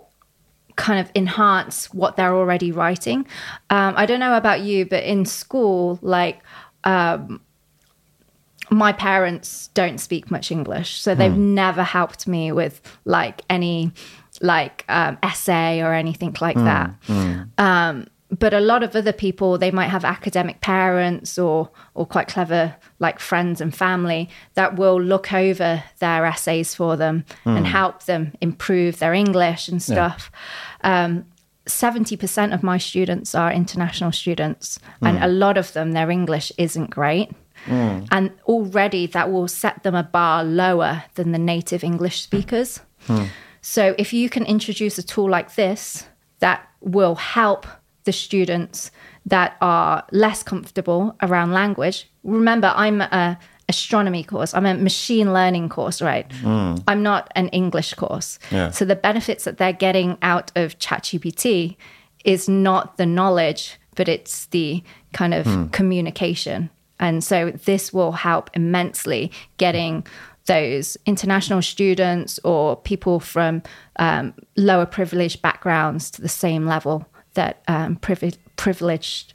[0.76, 3.26] kind of enhance what they're already writing.
[3.70, 6.42] Um, I don't know about you, but in school, like
[6.84, 7.42] um,
[8.70, 13.92] my parents don't speak much English, so they've never helped me with like any
[14.42, 16.92] like um, essay or anything like that.
[17.58, 22.28] Um, but a lot of other people, they might have academic parents or or quite
[22.28, 27.56] clever like friends and family that will look over their essays for them hmm.
[27.56, 30.32] and help them improve their English and stuff.
[30.82, 31.26] Um,
[31.66, 35.24] 70% of my students are international students, and hmm.
[35.24, 37.32] a lot of them, their English isn't great.
[37.66, 38.04] Hmm.
[38.12, 42.80] And already that will set them a bar lower than the native English speakers.
[43.62, 46.08] So if you can introduce a tool like this
[46.40, 47.66] that will help
[48.08, 48.90] the students
[49.26, 53.38] that are less comfortable around language, remember, I'm a
[53.70, 54.54] astronomy course.
[54.54, 56.26] I'm a machine learning course, right?
[56.88, 58.40] I'm not an English course.
[58.50, 58.72] Yeah.
[58.72, 61.76] So the benefits that they're getting out of ChatGPT
[62.24, 64.82] is not the knowledge, but it's the
[65.12, 66.70] kind of communication.
[66.98, 70.08] And so this will help immensely getting
[70.46, 73.62] those international students or people from
[73.98, 77.06] um, lower privileged backgrounds to the same level
[77.38, 79.34] that um, privi- privileged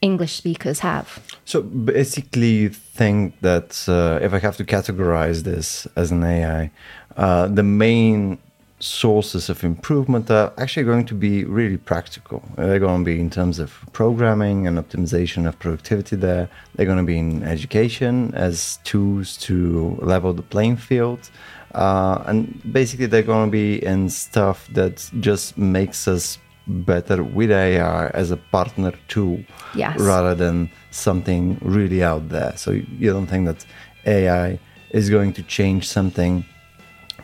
[0.00, 1.06] English speakers have.
[1.44, 6.70] So basically, you think that uh, if I have to categorize this as an AI,
[7.16, 8.38] uh, the main
[8.78, 12.42] sources of improvement are actually going to be really practical.
[12.56, 16.48] They're going to be in terms of programming and optimization of productivity there.
[16.74, 21.30] They're going to be in education as tools to level the playing field.
[21.74, 22.38] Uh, and
[22.72, 28.30] basically, they're going to be in stuff that just makes us better with AI as
[28.30, 29.38] a partner tool
[29.74, 29.98] Yes.
[30.00, 32.52] rather than something really out there.
[32.56, 33.64] So you don't think that
[34.06, 34.58] AI
[34.90, 36.44] is going to change something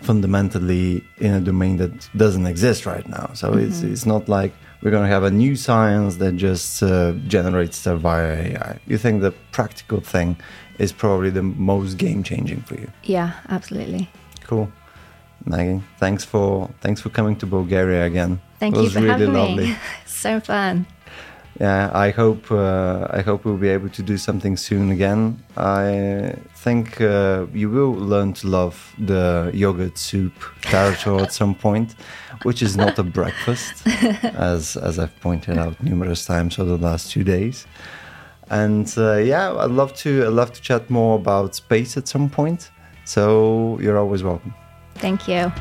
[0.00, 3.30] fundamentally in a domain that doesn't exist right now.
[3.34, 7.12] So it's it's not like we're going to have a new science that just uh,
[7.28, 8.80] generates stuff via AI.
[8.86, 10.36] You think the practical thing
[10.78, 12.90] is probably the most game changing for you.
[13.04, 14.08] Yeah, absolutely.
[14.44, 14.68] Cool.
[15.44, 18.40] Maggie, thanks for thanks for coming to Bulgaria again.
[18.58, 19.66] Thank it you was for really having lovely.
[19.68, 19.76] me.
[20.06, 20.86] so fun.
[21.60, 25.42] Yeah, I hope uh, I hope we'll be able to do something soon again.
[25.56, 30.32] I think uh, you will learn to love the yogurt soup
[30.62, 31.94] territory at some point,
[32.44, 33.86] which is not a breakfast,
[34.34, 37.66] as as I've pointed out numerous times over the last two days.
[38.48, 42.30] And uh, yeah, I'd love to I'd love to chat more about space at some
[42.30, 42.70] point.
[43.04, 44.54] So you're always welcome.
[45.02, 45.52] Thank you.